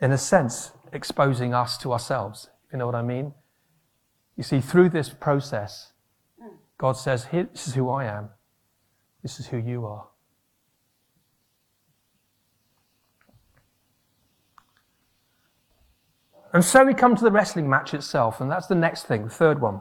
in 0.00 0.10
a 0.10 0.18
sense, 0.18 0.72
exposing 0.92 1.52
us 1.52 1.76
to 1.78 1.92
ourselves, 1.92 2.48
you 2.74 2.78
know 2.78 2.86
what 2.86 2.96
I 2.96 3.02
mean. 3.02 3.32
You 4.36 4.42
see, 4.42 4.60
through 4.60 4.88
this 4.88 5.08
process, 5.08 5.92
God 6.76 6.94
says, 6.94 7.28
This 7.30 7.68
is 7.68 7.74
who 7.74 7.88
I 7.88 8.04
am, 8.04 8.30
this 9.22 9.38
is 9.38 9.46
who 9.46 9.58
you 9.58 9.86
are. 9.86 10.08
And 16.52 16.64
so 16.64 16.84
we 16.84 16.94
come 16.94 17.14
to 17.14 17.22
the 17.22 17.30
wrestling 17.30 17.70
match 17.70 17.94
itself, 17.94 18.40
and 18.40 18.50
that's 18.50 18.66
the 18.66 18.74
next 18.74 19.04
thing, 19.04 19.22
the 19.22 19.30
third 19.30 19.60
one. 19.60 19.80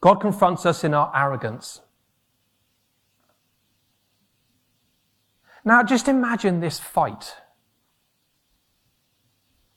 God 0.00 0.16
confronts 0.16 0.66
us 0.66 0.82
in 0.82 0.94
our 0.94 1.12
arrogance. 1.14 1.80
Now, 5.64 5.84
just 5.84 6.08
imagine 6.08 6.58
this 6.58 6.80
fight. 6.80 7.36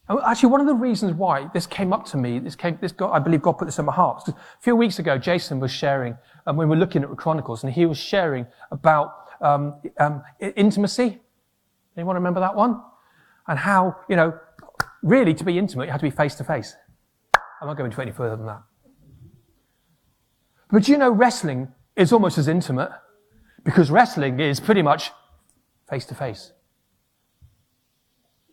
Actually, 0.10 0.50
one 0.50 0.62
of 0.62 0.68
the 0.68 0.74
reasons 0.74 1.14
why 1.14 1.50
this 1.54 1.68
came 1.68 1.92
up 1.92 2.06
to 2.06 2.18
me, 2.18 2.40
this 2.40 2.56
came, 2.56 2.78
this 2.80 2.94
got, 2.94 3.12
I 3.12 3.20
believe 3.20 3.42
God 3.42 3.54
put 3.54 3.66
this 3.66 3.78
in 3.78 3.86
my 3.86 3.94
heart. 3.94 4.26
A 4.30 4.36
few 4.62 4.76
weeks 4.76 5.00
ago, 5.00 5.18
Jason 5.18 5.60
was 5.60 5.70
sharing, 5.70 6.14
and 6.14 6.20
um, 6.48 6.58
we 6.58 6.66
were 6.66 6.78
looking 6.78 7.04
at 7.04 7.10
Chronicles, 7.18 7.64
and 7.64 7.74
he 7.74 7.86
was 7.86 7.98
sharing 7.98 8.48
about 8.72 9.14
um, 9.42 9.82
um, 10.00 10.24
intimacy. 10.40 11.20
Anyone 11.98 12.16
remember 12.16 12.40
that 12.40 12.56
one? 12.56 12.82
And 13.48 13.60
how, 13.60 13.98
you 14.08 14.16
know, 14.16 14.40
really, 15.04 15.34
to 15.34 15.44
be 15.44 15.58
intimate, 15.58 15.86
you 15.86 15.92
have 15.92 16.00
to 16.00 16.08
be 16.08 16.16
face 16.16 16.36
to 16.36 16.46
face. 16.46 16.76
I'm 17.62 17.68
not 17.68 17.78
going 17.78 17.92
to 17.92 18.02
any 18.02 18.12
further 18.12 18.38
than 18.38 18.46
that. 18.46 18.62
But 20.72 20.88
you 20.88 20.98
know, 20.98 21.10
wrestling 21.10 21.74
is 21.96 22.14
almost 22.14 22.38
as 22.38 22.48
intimate 22.48 22.92
because 23.64 23.92
wrestling 23.92 24.40
is 24.40 24.60
pretty 24.60 24.82
much 24.82 25.12
face 25.90 26.06
to 26.06 26.16
face. 26.16 26.54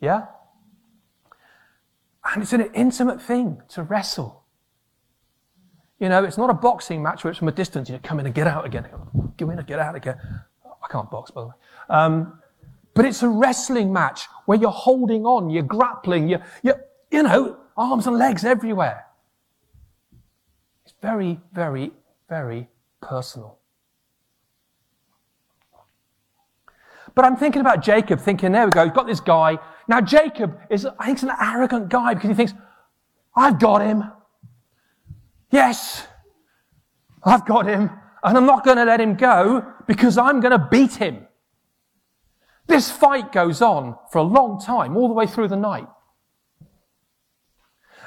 Yeah? 0.01 0.25
And 2.35 2.43
it's 2.43 2.51
an 2.51 2.69
intimate 2.73 3.21
thing 3.21 3.61
to 3.69 3.83
wrestle. 3.83 4.43
You 5.99 6.09
know, 6.09 6.25
it's 6.25 6.37
not 6.37 6.49
a 6.49 6.53
boxing 6.53 7.01
match 7.01 7.23
where 7.23 7.31
it's 7.31 7.39
from 7.39 7.47
a 7.47 7.53
distance, 7.53 7.89
you 7.89 7.97
come 8.03 8.19
in 8.19 8.25
and 8.25 8.35
get 8.35 8.45
out 8.45 8.65
again. 8.65 8.85
Come 9.37 9.51
in 9.51 9.57
and 9.57 9.65
get 9.65 9.79
out 9.79 9.95
again. 9.95 10.17
I 10.65 10.91
can't 10.91 11.09
box, 11.09 11.31
by 11.31 11.41
the 11.41 11.47
way. 11.47 11.53
Um, 11.89 12.41
but 12.93 13.05
it's 13.05 13.23
a 13.23 13.29
wrestling 13.29 13.93
match 13.93 14.27
where 14.47 14.57
you're 14.57 14.69
holding 14.69 15.25
on, 15.25 15.49
you're 15.49 15.63
grappling, 15.63 16.27
you're, 16.27 16.43
you're, 16.61 16.83
you 17.09 17.23
know, 17.23 17.55
arms 17.77 18.05
and 18.05 18.17
legs 18.17 18.43
everywhere. 18.43 19.05
It's 20.83 20.93
very, 21.01 21.39
very, 21.53 21.93
very 22.27 22.67
personal. 23.01 23.59
But 27.15 27.23
I'm 27.23 27.37
thinking 27.37 27.61
about 27.61 27.81
Jacob, 27.81 28.19
thinking, 28.19 28.51
there 28.51 28.65
we 28.65 28.71
go, 28.71 28.83
he's 28.83 28.91
got 28.91 29.07
this 29.07 29.21
guy. 29.21 29.57
Now, 29.87 30.01
Jacob 30.01 30.59
is, 30.69 30.85
I 30.85 31.05
think, 31.05 31.19
he's 31.19 31.29
an 31.29 31.35
arrogant 31.39 31.89
guy 31.89 32.13
because 32.13 32.29
he 32.29 32.35
thinks, 32.35 32.53
I've 33.35 33.59
got 33.59 33.81
him. 33.81 34.03
Yes, 35.51 36.07
I've 37.23 37.45
got 37.45 37.67
him. 37.67 37.89
And 38.23 38.37
I'm 38.37 38.45
not 38.45 38.63
going 38.63 38.77
to 38.77 38.85
let 38.85 38.99
him 38.99 39.15
go 39.15 39.65
because 39.87 40.17
I'm 40.17 40.39
going 40.39 40.51
to 40.51 40.67
beat 40.71 40.95
him. 40.95 41.27
This 42.67 42.89
fight 42.89 43.31
goes 43.31 43.61
on 43.61 43.95
for 44.11 44.17
a 44.17 44.23
long 44.23 44.59
time, 44.59 44.97
all 44.97 45.07
the 45.07 45.13
way 45.13 45.27
through 45.27 45.49
the 45.49 45.55
night. 45.55 45.87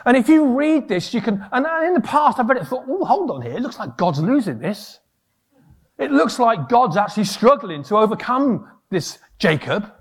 And 0.04 0.16
if 0.16 0.28
you 0.28 0.56
read 0.56 0.88
this, 0.88 1.12
you 1.14 1.20
can, 1.20 1.46
and 1.52 1.66
in 1.86 1.94
the 1.94 2.00
past 2.00 2.38
I've 2.38 2.48
read 2.48 2.58
it 2.58 2.66
thought, 2.66 2.86
oh, 2.88 3.04
hold 3.04 3.30
on 3.30 3.42
here, 3.42 3.52
it 3.52 3.60
looks 3.60 3.78
like 3.78 3.96
God's 3.96 4.20
losing 4.20 4.58
this. 4.58 4.98
It 5.98 6.10
looks 6.10 6.38
like 6.38 6.68
God's 6.68 6.96
actually 6.96 7.24
struggling 7.24 7.82
to 7.84 7.96
overcome 7.96 8.68
this 8.90 9.18
Jacob. 9.38 9.92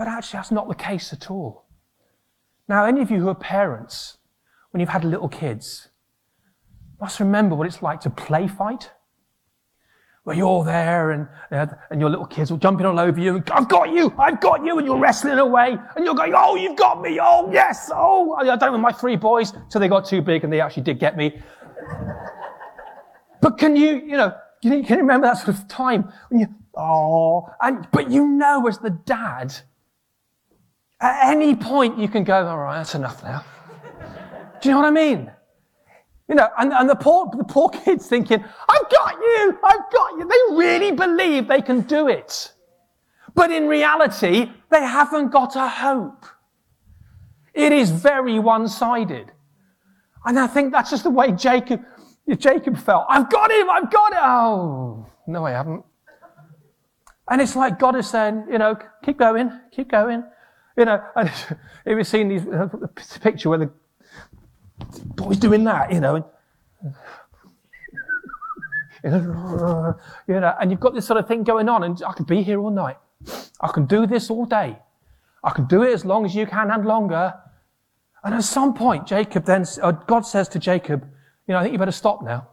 But 0.00 0.08
actually, 0.08 0.38
that's 0.38 0.50
not 0.50 0.66
the 0.66 0.74
case 0.74 1.12
at 1.12 1.30
all. 1.30 1.66
Now, 2.70 2.86
any 2.86 3.02
of 3.02 3.10
you 3.10 3.20
who 3.20 3.28
are 3.28 3.34
parents, 3.34 4.16
when 4.70 4.80
you've 4.80 4.88
had 4.88 5.04
little 5.04 5.28
kids, 5.28 5.88
must 6.98 7.20
remember 7.20 7.54
what 7.54 7.66
it's 7.66 7.82
like 7.82 8.00
to 8.00 8.08
play 8.08 8.48
fight 8.48 8.92
where 10.22 10.34
you're 10.34 10.64
there 10.64 11.10
and, 11.10 11.28
and 11.50 12.00
your 12.00 12.08
little 12.08 12.24
kids 12.24 12.50
are 12.50 12.56
jumping 12.56 12.86
all 12.86 12.98
over 12.98 13.20
you. 13.20 13.36
And, 13.36 13.50
I've 13.50 13.68
got 13.68 13.90
you! 13.92 14.14
I've 14.18 14.40
got 14.40 14.64
you! 14.64 14.78
And 14.78 14.86
you're 14.86 14.98
wrestling 14.98 15.38
away 15.38 15.76
and 15.94 16.02
you're 16.06 16.14
going, 16.14 16.32
oh, 16.34 16.56
you've 16.56 16.78
got 16.78 17.02
me! 17.02 17.18
Oh, 17.20 17.50
yes! 17.52 17.90
Oh, 17.94 18.34
I 18.36 18.56
don't 18.56 18.72
with 18.72 18.80
my 18.80 18.92
three 18.92 19.16
boys 19.16 19.52
till 19.68 19.82
they 19.82 19.88
got 19.88 20.06
too 20.06 20.22
big 20.22 20.44
and 20.44 20.50
they 20.50 20.62
actually 20.62 20.84
did 20.84 20.98
get 20.98 21.14
me. 21.14 21.38
but 23.42 23.58
can 23.58 23.76
you, 23.76 23.96
you 23.96 24.16
know, 24.16 24.34
can 24.62 24.72
you, 24.72 24.82
can 24.82 24.96
you 24.96 25.02
remember 25.02 25.26
that 25.26 25.36
sort 25.36 25.58
of 25.58 25.68
time 25.68 26.10
when 26.30 26.40
you, 26.40 26.46
oh, 26.74 27.50
and, 27.60 27.86
but 27.92 28.10
you 28.10 28.26
know 28.26 28.66
as 28.66 28.78
the 28.78 28.88
dad, 28.88 29.54
at 31.00 31.30
any 31.30 31.54
point 31.54 31.98
you 31.98 32.08
can 32.08 32.24
go, 32.24 32.46
all 32.46 32.58
right, 32.58 32.78
that's 32.78 32.94
enough 32.94 33.22
now. 33.22 33.44
Do 34.60 34.68
you 34.68 34.74
know 34.74 34.80
what 34.82 34.88
I 34.88 34.90
mean? 34.90 35.30
You 36.28 36.34
know, 36.36 36.48
and, 36.58 36.72
and 36.72 36.88
the 36.88 36.94
poor, 36.94 37.28
the 37.36 37.44
poor 37.44 37.70
kids 37.70 38.06
thinking, 38.06 38.44
I've 38.68 38.90
got 38.90 39.14
you, 39.14 39.58
I've 39.64 39.92
got 39.92 40.12
you. 40.18 40.28
They 40.28 40.56
really 40.56 40.92
believe 40.92 41.48
they 41.48 41.62
can 41.62 41.80
do 41.80 42.08
it. 42.08 42.52
But 43.34 43.50
in 43.50 43.66
reality, 43.66 44.50
they 44.70 44.82
haven't 44.82 45.30
got 45.30 45.56
a 45.56 45.66
hope. 45.66 46.24
It 47.54 47.72
is 47.72 47.90
very 47.90 48.38
one-sided. 48.38 49.32
And 50.24 50.38
I 50.38 50.46
think 50.46 50.72
that's 50.72 50.90
just 50.90 51.04
the 51.04 51.10
way 51.10 51.32
Jacob, 51.32 51.82
Jacob 52.36 52.76
felt. 52.76 53.06
I've 53.08 53.30
got 53.30 53.50
him, 53.50 53.70
I've 53.70 53.90
got 53.90 54.12
it. 54.12 54.18
Oh, 54.20 55.06
no, 55.26 55.46
I 55.46 55.52
haven't. 55.52 55.84
And 57.28 57.40
it's 57.40 57.56
like 57.56 57.78
God 57.78 57.96
is 57.96 58.08
saying, 58.08 58.46
you 58.50 58.58
know, 58.58 58.76
keep 59.04 59.18
going, 59.18 59.52
keep 59.72 59.90
going. 59.90 60.24
You 60.76 60.84
know, 60.84 61.02
and 61.16 61.28
have 61.28 61.58
you 61.98 62.04
seen 62.04 62.28
these 62.28 62.46
uh, 62.46 62.68
picture 63.20 63.48
where 63.50 63.58
the 63.58 63.70
boy's 65.16 65.38
doing 65.38 65.64
that, 65.64 65.92
you 65.92 66.00
know, 66.00 66.24
and, 69.02 69.94
you 70.26 70.40
know, 70.40 70.54
and 70.60 70.70
you've 70.70 70.80
got 70.80 70.94
this 70.94 71.06
sort 71.06 71.18
of 71.18 71.26
thing 71.26 71.42
going 71.42 71.68
on, 71.68 71.82
and 71.84 72.02
I 72.06 72.12
could 72.12 72.26
be 72.26 72.42
here 72.42 72.60
all 72.60 72.70
night. 72.70 72.96
I 73.60 73.68
can 73.68 73.86
do 73.86 74.06
this 74.06 74.30
all 74.30 74.44
day. 74.44 74.78
I 75.42 75.50
can 75.50 75.66
do 75.66 75.82
it 75.82 75.92
as 75.92 76.04
long 76.04 76.24
as 76.24 76.34
you 76.34 76.46
can 76.46 76.70
and 76.70 76.84
longer. 76.84 77.34
And 78.22 78.34
at 78.34 78.44
some 78.44 78.74
point, 78.74 79.06
Jacob 79.06 79.44
then, 79.44 79.64
God 80.06 80.20
says 80.20 80.48
to 80.48 80.58
Jacob, 80.58 81.06
you 81.46 81.54
know, 81.54 81.58
I 81.58 81.62
think 81.62 81.72
you 81.72 81.78
better 81.78 81.92
stop 81.92 82.22
now. 82.22 82.48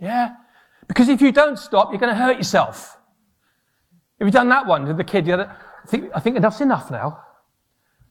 Yeah. 0.00 0.34
Because 0.88 1.08
if 1.08 1.20
you 1.20 1.32
don't 1.32 1.58
stop, 1.58 1.90
you're 1.90 2.00
going 2.00 2.14
to 2.14 2.20
hurt 2.20 2.36
yourself. 2.36 2.98
Have 4.18 4.28
you 4.28 4.32
done 4.32 4.48
that 4.48 4.66
one 4.66 4.86
with 4.86 4.96
the 4.96 5.04
kid? 5.04 5.26
I 5.86 5.88
think, 5.88 6.10
I 6.16 6.20
think 6.20 6.36
enough's 6.36 6.60
enough 6.60 6.90
now. 6.90 7.22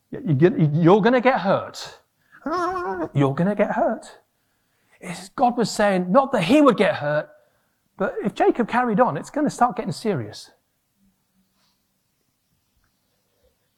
You're 0.10 1.02
going 1.02 1.14
to 1.14 1.20
get 1.20 1.42
hurt. 1.42 2.00
Ah. 2.46 3.10
You're 3.14 3.36
going 3.36 3.50
to 3.50 3.56
get 3.56 3.72
hurt. 3.72 4.20
God 5.36 5.58
was 5.58 5.70
saying, 5.70 6.10
not 6.10 6.32
that 6.32 6.44
he 6.44 6.62
would 6.62 6.78
get 6.78 6.96
hurt, 6.96 7.30
but 7.98 8.16
if 8.24 8.34
Jacob 8.34 8.70
carried 8.70 9.02
on, 9.02 9.18
it's 9.18 9.30
going 9.30 9.46
to 9.46 9.52
start 9.52 9.76
getting 9.76 9.92
serious. 9.92 10.52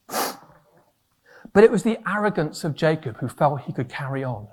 But 0.08 1.64
it 1.64 1.72
was 1.72 1.82
the 1.82 1.98
arrogance 2.08 2.64
of 2.64 2.76
Jacob 2.76 3.18
who 3.18 3.28
felt 3.28 3.62
he 3.62 3.74
could 3.74 3.90
carry 3.90 4.24
on, 4.24 4.48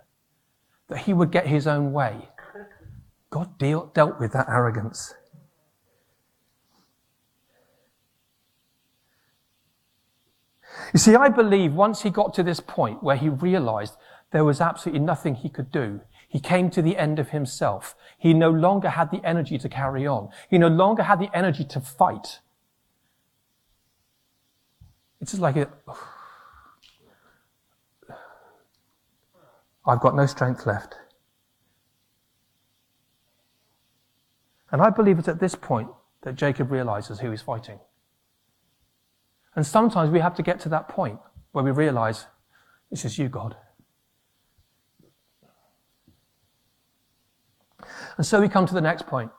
that 0.88 1.00
he 1.00 1.12
would 1.12 1.30
get 1.30 1.46
his 1.46 1.66
own 1.66 1.92
way. 1.92 2.30
God 3.28 3.58
deal, 3.58 3.90
dealt 3.94 4.18
with 4.18 4.32
that 4.32 4.48
arrogance. 4.48 5.12
You 10.92 10.98
see, 10.98 11.14
I 11.14 11.28
believe 11.28 11.72
once 11.72 12.02
he 12.02 12.10
got 12.10 12.34
to 12.34 12.42
this 12.42 12.60
point 12.60 13.02
where 13.02 13.16
he 13.16 13.28
realized 13.28 13.94
there 14.30 14.44
was 14.44 14.60
absolutely 14.60 15.04
nothing 15.04 15.36
he 15.36 15.48
could 15.48 15.70
do, 15.70 16.00
he 16.28 16.40
came 16.40 16.68
to 16.70 16.82
the 16.82 16.96
end 16.96 17.20
of 17.20 17.30
himself. 17.30 17.94
He 18.18 18.34
no 18.34 18.50
longer 18.50 18.90
had 18.90 19.10
the 19.10 19.24
energy 19.24 19.56
to 19.58 19.68
carry 19.68 20.06
on. 20.06 20.30
He 20.50 20.58
no 20.58 20.66
longer 20.66 21.04
had 21.04 21.20
the 21.20 21.30
energy 21.32 21.64
to 21.64 21.80
fight. 21.80 22.40
It's 25.20 25.30
just 25.30 25.40
like 25.40 25.56
a, 25.56 25.68
I've 29.86 30.00
got 30.00 30.16
no 30.16 30.26
strength 30.26 30.66
left. 30.66 30.96
And 34.72 34.82
I 34.82 34.90
believe 34.90 35.20
it's 35.20 35.28
at 35.28 35.38
this 35.38 35.54
point 35.54 35.88
that 36.22 36.34
Jacob 36.34 36.72
realizes 36.72 37.20
who 37.20 37.30
he's 37.30 37.42
fighting. 37.42 37.78
And 39.56 39.66
sometimes 39.66 40.10
we 40.10 40.20
have 40.20 40.34
to 40.36 40.42
get 40.42 40.60
to 40.60 40.68
that 40.70 40.88
point 40.88 41.18
where 41.52 41.64
we 41.64 41.70
realize 41.70 42.26
it's 42.90 43.02
just 43.02 43.18
you, 43.18 43.28
God. 43.28 43.56
And 48.16 48.26
so 48.26 48.40
we 48.40 48.48
come 48.48 48.66
to 48.66 48.74
the 48.74 48.80
next 48.80 49.06
point. 49.06 49.30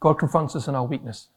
God 0.00 0.14
confronts 0.14 0.54
us 0.56 0.68
in 0.68 0.74
our 0.74 0.84
weakness. 0.84 1.28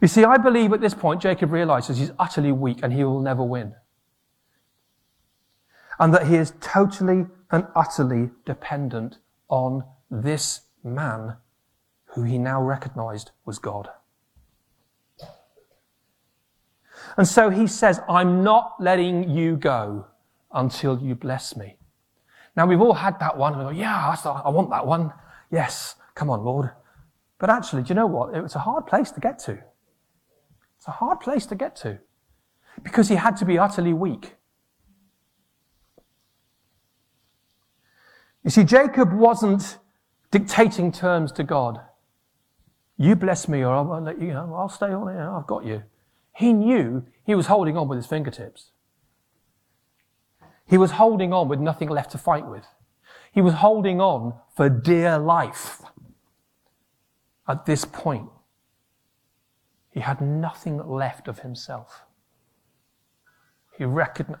You 0.00 0.08
see, 0.08 0.24
I 0.24 0.36
believe 0.36 0.72
at 0.72 0.80
this 0.80 0.94
point 0.94 1.22
Jacob 1.22 1.52
realizes 1.52 1.98
he's 1.98 2.10
utterly 2.18 2.50
weak 2.50 2.80
and 2.82 2.92
he 2.92 3.04
will 3.04 3.20
never 3.20 3.44
win. 3.44 3.74
And 6.00 6.12
that 6.12 6.26
he 6.26 6.34
is 6.34 6.54
totally 6.60 7.26
and 7.52 7.66
utterly 7.76 8.30
dependent 8.44 9.18
on 9.48 9.84
this 10.10 10.62
man 10.82 11.36
who 12.14 12.24
he 12.24 12.38
now 12.38 12.60
recognized 12.60 13.30
was 13.44 13.60
God. 13.60 13.90
And 17.16 17.26
so 17.26 17.50
he 17.50 17.66
says, 17.66 18.00
I'm 18.08 18.42
not 18.42 18.74
letting 18.80 19.30
you 19.30 19.56
go 19.56 20.06
until 20.52 20.98
you 20.98 21.14
bless 21.14 21.56
me. 21.56 21.76
Now 22.56 22.66
we've 22.66 22.80
all 22.80 22.94
had 22.94 23.18
that 23.20 23.36
one. 23.36 23.56
We 23.58 23.64
go, 23.64 23.70
yeah, 23.70 24.14
I 24.24 24.50
want 24.50 24.70
that 24.70 24.86
one. 24.86 25.12
Yes, 25.50 25.96
come 26.14 26.30
on, 26.30 26.44
Lord. 26.44 26.70
But 27.38 27.50
actually, 27.50 27.82
do 27.82 27.88
you 27.88 27.94
know 27.94 28.06
what? 28.06 28.34
It 28.34 28.42
was 28.42 28.54
a 28.54 28.60
hard 28.60 28.86
place 28.86 29.10
to 29.12 29.20
get 29.20 29.38
to. 29.40 29.58
It's 30.76 30.88
a 30.88 30.92
hard 30.92 31.20
place 31.20 31.46
to 31.46 31.54
get 31.54 31.76
to 31.76 31.98
because 32.82 33.08
he 33.08 33.14
had 33.14 33.36
to 33.38 33.44
be 33.44 33.58
utterly 33.58 33.92
weak. 33.92 34.34
You 38.44 38.50
see, 38.50 38.64
Jacob 38.64 39.12
wasn't 39.12 39.78
dictating 40.30 40.90
terms 40.90 41.30
to 41.32 41.44
God. 41.44 41.80
You 42.96 43.14
bless 43.16 43.48
me 43.48 43.64
or 43.64 43.74
I'll 43.74 44.00
let 44.00 44.20
you, 44.20 44.28
you 44.28 44.32
know, 44.32 44.54
I'll 44.54 44.68
stay 44.68 44.92
on 44.92 45.08
it. 45.08 45.18
I've 45.18 45.46
got 45.46 45.64
you. 45.64 45.82
He 46.34 46.52
knew 46.52 47.06
he 47.24 47.34
was 47.34 47.46
holding 47.46 47.76
on 47.76 47.88
with 47.88 47.96
his 47.96 48.06
fingertips. 48.06 48.70
He 50.66 50.78
was 50.78 50.92
holding 50.92 51.32
on 51.32 51.48
with 51.48 51.60
nothing 51.60 51.88
left 51.88 52.12
to 52.12 52.18
fight 52.18 52.46
with. 52.46 52.66
He 53.32 53.42
was 53.42 53.54
holding 53.54 54.00
on 54.00 54.34
for 54.54 54.68
dear 54.68 55.18
life. 55.18 55.82
At 57.48 57.66
this 57.66 57.84
point, 57.84 58.30
he 59.90 60.00
had 60.00 60.20
nothing 60.20 60.78
left 60.78 61.28
of 61.28 61.40
himself. 61.40 62.02
He 63.76 63.84
recognized, 63.84 64.40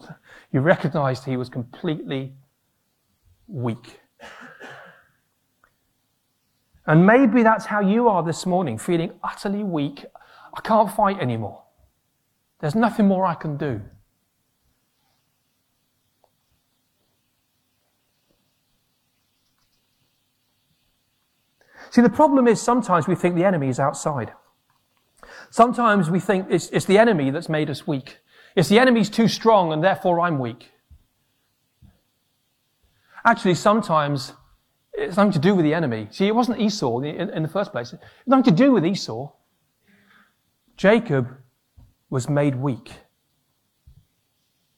he 0.52 0.58
recognized 0.58 1.24
he 1.24 1.36
was 1.36 1.48
completely 1.48 2.34
weak. 3.48 4.00
And 6.86 7.06
maybe 7.06 7.42
that's 7.42 7.66
how 7.66 7.80
you 7.80 8.08
are 8.08 8.22
this 8.22 8.44
morning, 8.44 8.78
feeling 8.78 9.12
utterly 9.22 9.64
weak. 9.64 10.04
I 10.52 10.60
can't 10.60 10.90
fight 10.90 11.18
anymore. 11.18 11.62
There's 12.60 12.74
nothing 12.74 13.08
more 13.08 13.24
I 13.24 13.34
can 13.34 13.56
do. 13.56 13.80
See, 21.90 22.02
the 22.02 22.10
problem 22.10 22.48
is 22.48 22.60
sometimes 22.60 23.06
we 23.06 23.14
think 23.14 23.36
the 23.36 23.44
enemy 23.44 23.68
is 23.68 23.78
outside. 23.78 24.32
Sometimes 25.50 26.10
we 26.10 26.18
think 26.18 26.48
it's, 26.50 26.68
it's 26.70 26.86
the 26.86 26.98
enemy 26.98 27.30
that's 27.30 27.48
made 27.48 27.70
us 27.70 27.86
weak. 27.86 28.18
It's 28.56 28.68
the 28.68 28.78
enemy's 28.78 29.08
too 29.08 29.28
strong 29.28 29.72
and 29.72 29.82
therefore 29.82 30.20
I'm 30.20 30.38
weak. 30.38 30.70
Actually, 33.24 33.54
sometimes 33.54 34.32
it's 35.04 35.16
nothing 35.16 35.32
to 35.32 35.38
do 35.38 35.54
with 35.54 35.64
the 35.64 35.74
enemy. 35.74 36.08
See, 36.10 36.26
it 36.26 36.34
wasn't 36.34 36.60
Esau 36.60 37.00
in, 37.00 37.30
in 37.30 37.42
the 37.42 37.48
first 37.48 37.72
place. 37.72 37.92
It's 37.92 38.02
nothing 38.26 38.44
to 38.44 38.50
do 38.50 38.72
with 38.72 38.84
Esau. 38.84 39.30
Jacob 40.76 41.28
was 42.10 42.28
made 42.28 42.56
weak 42.56 42.92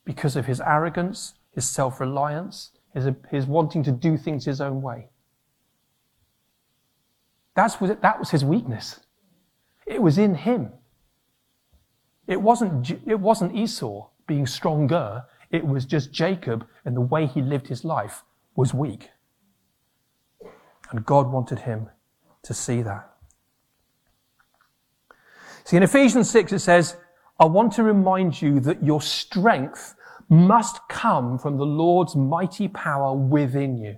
because 0.05 0.37
of 0.37 0.47
his 0.47 0.61
arrogance, 0.61 1.35
his 1.53 1.69
self-reliance, 1.69 2.73
his, 2.95 3.09
his 3.31 3.47
wanting 3.47 3.83
to 3.85 3.93
do 3.93 4.17
things 4.17 4.45
his 4.45 4.61
own 4.61 4.83
way. 4.83 5.09
That's 7.55 7.77
that 7.77 8.19
was 8.19 8.31
his 8.31 8.45
weakness. 8.45 9.01
It 9.87 10.03
was 10.03 10.19
in 10.19 10.35
him. 10.35 10.73
It 12.27 12.41
wasn't, 12.43 12.91
it 13.07 13.21
wasn't 13.21 13.57
Esau 13.57 14.09
being 14.27 14.47
stronger. 14.47 15.25
It 15.51 15.67
was 15.67 15.85
just 15.85 16.12
Jacob 16.12 16.67
and 16.85 16.97
the 16.97 17.01
way 17.01 17.27
he 17.27 17.41
lived 17.41 17.69
his 17.69 17.85
life 17.85 18.23
was 18.57 18.75
weak. 18.75 19.11
And 20.90 21.05
God 21.05 21.31
wanted 21.31 21.61
him 21.61 21.90
to 22.42 22.55
see 22.55 22.83
that. 22.83 23.11
See, 25.64 25.77
in 25.77 25.83
Ephesians 25.83 26.31
6, 26.31 26.53
it 26.53 26.59
says, 26.61 26.96
I 27.40 27.44
want 27.44 27.72
to 27.75 27.83
remind 27.83 28.40
you 28.40 28.61
that 28.61 28.85
your 28.85 29.03
strength 29.03 29.94
must 30.29 30.81
come 30.88 31.38
from 31.38 31.57
the 31.57 31.66
Lord's 31.66 32.14
mighty 32.16 32.68
power 32.68 33.14
within 33.14 33.77
you. 33.77 33.96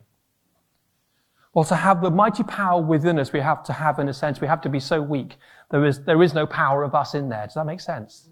Well, 1.54 1.64
to 1.64 1.76
have 1.76 2.02
the 2.02 2.10
mighty 2.10 2.42
power 2.42 2.80
within 2.80 3.18
us, 3.18 3.32
we 3.32 3.40
have 3.40 3.62
to 3.64 3.72
have, 3.72 3.98
in 3.98 4.08
a 4.08 4.14
sense, 4.14 4.40
we 4.40 4.46
have 4.46 4.60
to 4.62 4.68
be 4.68 4.80
so 4.80 5.00
weak. 5.02 5.36
There 5.70 5.84
is, 5.84 6.04
there 6.04 6.22
is 6.22 6.34
no 6.34 6.46
power 6.46 6.84
of 6.84 6.94
us 6.94 7.14
in 7.14 7.28
there. 7.28 7.44
Does 7.46 7.54
that 7.54 7.66
make 7.66 7.80
sense? 7.80 8.28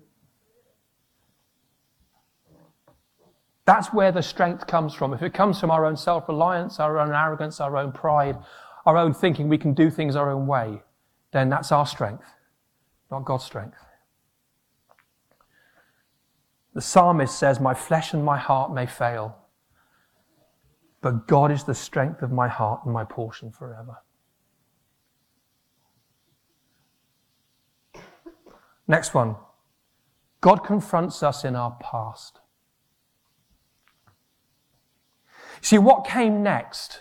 That's 3.66 3.92
where 3.92 4.12
the 4.12 4.22
strength 4.22 4.66
comes 4.68 4.94
from. 4.94 5.12
If 5.12 5.22
it 5.22 5.34
comes 5.34 5.60
from 5.60 5.72
our 5.72 5.84
own 5.84 5.96
self-reliance, 5.96 6.78
our 6.78 6.98
own 6.98 7.12
arrogance, 7.12 7.60
our 7.60 7.76
own 7.76 7.92
pride, 7.92 8.38
our 8.86 8.96
own 8.96 9.12
thinking 9.12 9.48
we 9.48 9.58
can 9.58 9.74
do 9.74 9.90
things 9.90 10.14
our 10.14 10.30
own 10.30 10.46
way, 10.46 10.82
then 11.32 11.48
that's 11.50 11.72
our 11.72 11.84
strength, 11.84 12.24
not 13.10 13.24
God's 13.24 13.44
strength. 13.44 13.78
The 16.74 16.80
psalmist 16.80 17.36
says, 17.36 17.58
My 17.58 17.74
flesh 17.74 18.12
and 18.12 18.24
my 18.24 18.38
heart 18.38 18.72
may 18.72 18.86
fail, 18.86 19.36
but 21.00 21.26
God 21.26 21.50
is 21.50 21.64
the 21.64 21.74
strength 21.74 22.22
of 22.22 22.30
my 22.30 22.46
heart 22.46 22.82
and 22.84 22.94
my 22.94 23.02
portion 23.02 23.50
forever. 23.50 23.96
Next 28.86 29.12
one. 29.12 29.34
God 30.40 30.58
confronts 30.64 31.24
us 31.24 31.44
in 31.44 31.56
our 31.56 31.76
past. 31.80 32.38
See, 35.60 35.78
what 35.78 36.06
came 36.06 36.42
next 36.42 37.00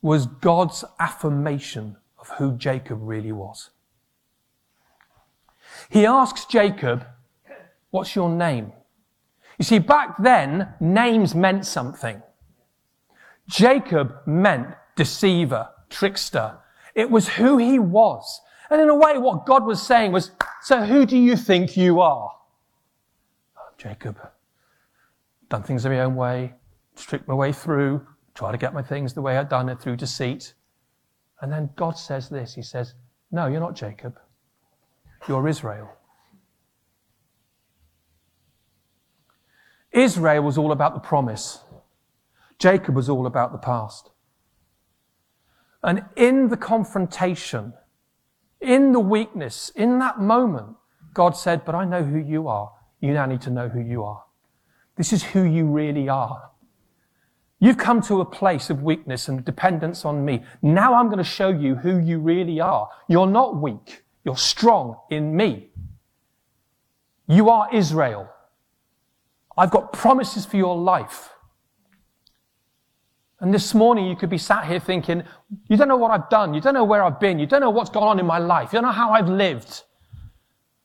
was 0.00 0.26
God's 0.26 0.84
affirmation 0.98 1.96
of 2.18 2.28
who 2.38 2.56
Jacob 2.56 2.98
really 3.02 3.32
was. 3.32 3.70
He 5.88 6.06
asks 6.06 6.44
Jacob, 6.44 7.06
What's 7.90 8.16
your 8.16 8.30
name? 8.30 8.72
You 9.58 9.64
see, 9.64 9.78
back 9.78 10.16
then, 10.18 10.74
names 10.80 11.34
meant 11.34 11.66
something. 11.66 12.22
Jacob 13.46 14.14
meant 14.26 14.74
deceiver, 14.96 15.68
trickster. 15.90 16.58
It 16.94 17.10
was 17.10 17.28
who 17.28 17.58
he 17.58 17.78
was. 17.78 18.40
And 18.70 18.80
in 18.80 18.88
a 18.88 18.94
way, 18.94 19.18
what 19.18 19.44
God 19.44 19.66
was 19.66 19.82
saying 19.82 20.12
was, 20.12 20.30
so 20.62 20.82
who 20.84 21.04
do 21.04 21.18
you 21.18 21.36
think 21.36 21.76
you 21.76 22.00
are? 22.00 22.32
Jacob, 23.76 24.18
done 25.50 25.62
things 25.62 25.84
in 25.84 25.92
my 25.92 26.00
own 26.00 26.14
way, 26.14 26.54
tricked 26.96 27.28
my 27.28 27.34
way 27.34 27.52
through, 27.52 28.06
try 28.34 28.52
to 28.52 28.58
get 28.58 28.74
my 28.74 28.82
things 28.82 29.14
the 29.14 29.22
way 29.22 29.36
I'd 29.36 29.48
done 29.48 29.68
it 29.68 29.80
through 29.80 29.96
deceit. 29.96 30.54
And 31.40 31.52
then 31.52 31.70
God 31.76 31.98
says 31.98 32.28
this 32.28 32.54
He 32.54 32.62
says, 32.62 32.94
No, 33.30 33.46
you're 33.46 33.60
not 33.60 33.76
Jacob. 33.76 34.18
You're 35.28 35.46
Israel. 35.48 35.90
Israel 39.92 40.42
was 40.42 40.56
all 40.56 40.72
about 40.72 40.94
the 40.94 41.00
promise. 41.00 41.60
Jacob 42.58 42.94
was 42.94 43.08
all 43.08 43.26
about 43.26 43.52
the 43.52 43.58
past. 43.58 44.10
And 45.82 46.04
in 46.16 46.48
the 46.48 46.56
confrontation, 46.56 47.74
in 48.60 48.92
the 48.92 49.00
weakness, 49.00 49.70
in 49.74 49.98
that 49.98 50.20
moment, 50.20 50.76
God 51.12 51.36
said, 51.36 51.64
But 51.64 51.74
I 51.74 51.84
know 51.84 52.04
who 52.04 52.18
you 52.18 52.48
are. 52.48 52.72
You 53.00 53.12
now 53.12 53.26
need 53.26 53.40
to 53.42 53.50
know 53.50 53.68
who 53.68 53.80
you 53.80 54.04
are. 54.04 54.24
This 54.96 55.12
is 55.12 55.22
who 55.22 55.42
you 55.42 55.66
really 55.66 56.08
are. 56.08 56.51
You've 57.62 57.78
come 57.78 58.02
to 58.02 58.20
a 58.20 58.24
place 58.24 58.70
of 58.70 58.82
weakness 58.82 59.28
and 59.28 59.44
dependence 59.44 60.04
on 60.04 60.24
me. 60.24 60.42
Now 60.62 60.94
I'm 60.94 61.06
going 61.06 61.18
to 61.18 61.24
show 61.24 61.48
you 61.48 61.76
who 61.76 62.00
you 62.00 62.18
really 62.18 62.58
are. 62.58 62.88
You're 63.06 63.28
not 63.28 63.54
weak. 63.54 64.02
You're 64.24 64.36
strong 64.36 64.96
in 65.10 65.36
me. 65.36 65.68
You 67.28 67.50
are 67.50 67.72
Israel. 67.72 68.28
I've 69.56 69.70
got 69.70 69.92
promises 69.92 70.44
for 70.44 70.56
your 70.56 70.76
life. 70.76 71.30
And 73.38 73.54
this 73.54 73.74
morning 73.74 74.06
you 74.06 74.16
could 74.16 74.30
be 74.30 74.38
sat 74.38 74.66
here 74.66 74.80
thinking, 74.80 75.22
you 75.68 75.76
don't 75.76 75.86
know 75.86 75.96
what 75.96 76.10
I've 76.10 76.28
done. 76.30 76.54
You 76.54 76.60
don't 76.60 76.74
know 76.74 76.82
where 76.82 77.04
I've 77.04 77.20
been. 77.20 77.38
You 77.38 77.46
don't 77.46 77.60
know 77.60 77.70
what's 77.70 77.90
gone 77.90 78.08
on 78.08 78.18
in 78.18 78.26
my 78.26 78.38
life. 78.38 78.72
You 78.72 78.80
don't 78.80 78.88
know 78.88 78.92
how 78.92 79.12
I've 79.12 79.28
lived. 79.28 79.84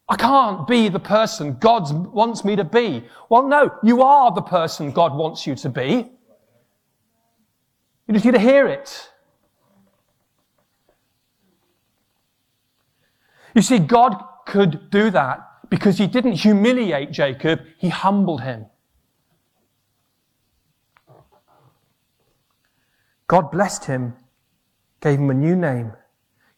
I 0.08 0.16
can't 0.16 0.68
be 0.68 0.90
the 0.90 1.00
person 1.00 1.58
God 1.60 1.92
wants 2.14 2.46
me 2.46 2.56
to 2.56 2.64
be. 2.64 3.04
Well, 3.30 3.48
no, 3.48 3.72
you 3.82 4.04
are 4.04 4.32
the 4.32 4.44
person 4.44 4.92
God 4.92 5.16
wants 5.16 5.48
you 5.48 5.56
to 5.56 5.70
be. 5.70 6.12
You 8.08 8.14
just 8.14 8.26
need 8.26 8.34
to 8.36 8.40
hear 8.40 8.68
it. 8.68 9.10
You 13.54 13.62
see, 13.62 13.80
God 13.80 14.24
could 14.46 14.90
do 14.90 15.10
that 15.12 15.40
because 15.70 15.98
he 15.98 16.08
didn't 16.08 16.34
humiliate 16.34 17.12
Jacob, 17.12 17.62
he 17.78 17.90
humbled 17.90 18.42
him. 18.42 18.68
God 23.28 23.52
blessed 23.52 23.86
him, 23.86 24.14
gave 25.02 25.20
him 25.20 25.30
a 25.30 25.34
new 25.34 25.56
name, 25.56 25.92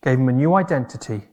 gave 0.03 0.19
him 0.19 0.29
a 0.29 0.33
new 0.33 0.53
identity. 0.53 1.29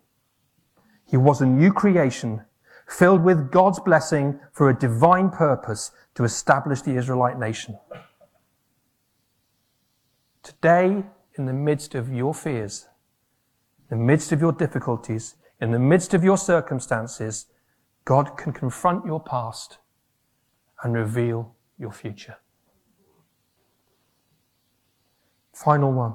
He 1.04 1.18
was 1.18 1.42
a 1.42 1.46
new 1.46 1.72
creation, 1.72 2.44
filled 2.88 3.22
with 3.22 3.50
God's 3.50 3.80
blessing 3.80 4.40
for 4.52 4.70
a 4.70 4.78
divine 4.78 5.28
purpose 5.30 5.90
to 6.14 6.24
establish 6.24 6.80
the 6.80 6.96
Israelite 6.96 7.38
nation. 7.38 7.78
Today, 10.46 11.02
in 11.36 11.46
the 11.46 11.52
midst 11.52 11.96
of 11.96 12.12
your 12.12 12.32
fears, 12.32 12.86
in 13.90 13.98
the 13.98 14.04
midst 14.04 14.30
of 14.30 14.40
your 14.40 14.52
difficulties, 14.52 15.34
in 15.60 15.72
the 15.72 15.78
midst 15.80 16.14
of 16.14 16.22
your 16.22 16.38
circumstances, 16.38 17.46
God 18.04 18.36
can 18.38 18.52
confront 18.52 19.04
your 19.04 19.18
past 19.18 19.78
and 20.84 20.94
reveal 20.94 21.56
your 21.80 21.90
future. 21.90 22.36
Final 25.52 25.92
one. 25.92 26.14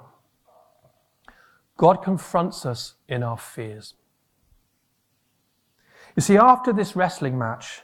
God 1.76 2.02
confronts 2.02 2.65
us 2.65 2.94
in 3.10 3.24
our 3.24 3.38
fears. 3.38 3.96
You 6.15 6.22
see, 6.22 6.38
after 6.38 6.72
this 6.72 6.96
wrestling 6.96 7.38
match, 7.38 7.82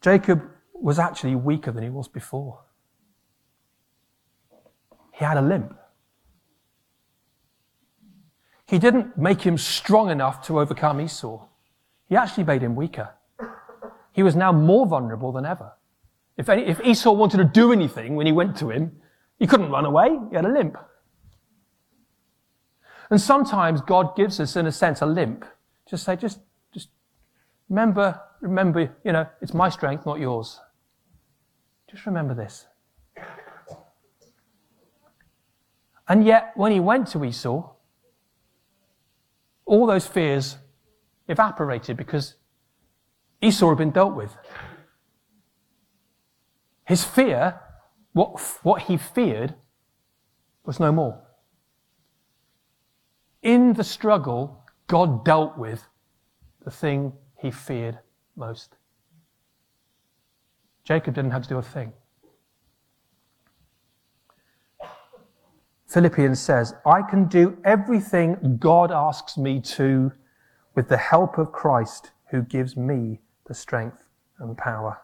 Jacob 0.00 0.42
was 0.72 1.00
actually 1.00 1.34
weaker 1.34 1.72
than 1.72 1.82
he 1.82 1.90
was 1.90 2.06
before 2.06 2.63
he 5.14 5.24
had 5.24 5.36
a 5.36 5.42
limp. 5.42 5.78
He 8.66 8.78
didn't 8.78 9.16
make 9.16 9.42
him 9.42 9.56
strong 9.56 10.10
enough 10.10 10.44
to 10.46 10.58
overcome 10.58 11.00
Esau. 11.00 11.46
He 12.08 12.16
actually 12.16 12.44
made 12.44 12.62
him 12.62 12.74
weaker. 12.74 13.10
He 14.12 14.22
was 14.22 14.34
now 14.34 14.50
more 14.52 14.86
vulnerable 14.86 15.30
than 15.32 15.46
ever. 15.46 15.72
If, 16.36 16.48
any, 16.48 16.62
if 16.66 16.80
Esau 16.80 17.12
wanted 17.12 17.36
to 17.36 17.44
do 17.44 17.72
anything 17.72 18.16
when 18.16 18.26
he 18.26 18.32
went 18.32 18.56
to 18.58 18.70
him, 18.70 18.96
he 19.38 19.46
couldn't 19.46 19.70
run 19.70 19.84
away. 19.84 20.18
He 20.30 20.36
had 20.36 20.44
a 20.44 20.52
limp. 20.52 20.76
And 23.10 23.20
sometimes 23.20 23.80
God 23.82 24.16
gives 24.16 24.40
us, 24.40 24.56
in 24.56 24.66
a 24.66 24.72
sense, 24.72 25.00
a 25.00 25.06
limp. 25.06 25.44
Just 25.88 26.04
say, 26.04 26.16
just, 26.16 26.40
just 26.72 26.88
remember, 27.68 28.20
remember, 28.40 28.96
you 29.04 29.12
know, 29.12 29.26
it's 29.40 29.54
my 29.54 29.68
strength, 29.68 30.06
not 30.06 30.18
yours. 30.18 30.60
Just 31.88 32.06
remember 32.06 32.34
this. 32.34 32.66
And 36.06 36.24
yet, 36.24 36.52
when 36.54 36.72
he 36.72 36.80
went 36.80 37.08
to 37.08 37.24
Esau, 37.24 37.70
all 39.64 39.86
those 39.86 40.06
fears 40.06 40.58
evaporated 41.28 41.96
because 41.96 42.34
Esau 43.40 43.70
had 43.70 43.78
been 43.78 43.90
dealt 43.90 44.14
with. 44.14 44.36
His 46.84 47.04
fear, 47.04 47.60
what, 48.12 48.40
what 48.62 48.82
he 48.82 48.96
feared, 48.96 49.54
was 50.64 50.78
no 50.78 50.92
more. 50.92 51.22
In 53.42 53.72
the 53.72 53.84
struggle, 53.84 54.64
God 54.86 55.24
dealt 55.24 55.56
with 55.56 55.86
the 56.64 56.70
thing 56.70 57.12
he 57.36 57.50
feared 57.50 57.98
most. 58.36 58.76
Jacob 60.84 61.14
didn't 61.14 61.30
have 61.30 61.42
to 61.42 61.48
do 61.48 61.58
a 61.58 61.62
thing. 61.62 61.92
Philippians 65.94 66.40
says, 66.40 66.74
I 66.84 67.02
can 67.02 67.26
do 67.26 67.56
everything 67.64 68.56
God 68.58 68.90
asks 68.90 69.38
me 69.38 69.60
to 69.60 70.10
with 70.74 70.88
the 70.88 70.96
help 70.96 71.38
of 71.38 71.52
Christ 71.52 72.10
who 72.32 72.42
gives 72.42 72.76
me 72.76 73.20
the 73.46 73.54
strength 73.54 73.98
and 74.40 74.58
power. 74.58 75.00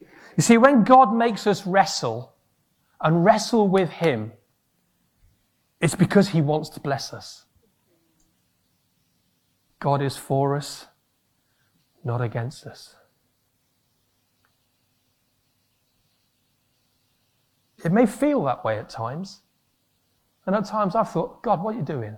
You 0.00 0.42
see, 0.42 0.56
when 0.56 0.84
God 0.84 1.14
makes 1.14 1.46
us 1.46 1.66
wrestle 1.66 2.32
and 3.02 3.22
wrestle 3.22 3.68
with 3.68 3.90
Him, 3.90 4.32
it's 5.82 5.94
because 5.94 6.30
He 6.30 6.40
wants 6.40 6.70
to 6.70 6.80
bless 6.80 7.12
us. 7.12 7.44
God 9.80 10.00
is 10.00 10.16
for 10.16 10.56
us, 10.56 10.86
not 12.02 12.22
against 12.22 12.66
us. 12.66 12.94
It 17.84 17.92
may 17.92 18.06
feel 18.06 18.44
that 18.44 18.64
way 18.64 18.78
at 18.78 18.88
times. 18.88 19.42
And 20.46 20.54
at 20.54 20.64
times 20.64 20.94
I've 20.94 21.10
thought, 21.10 21.42
God, 21.42 21.62
what 21.62 21.74
are 21.74 21.78
you 21.78 21.84
doing? 21.84 22.16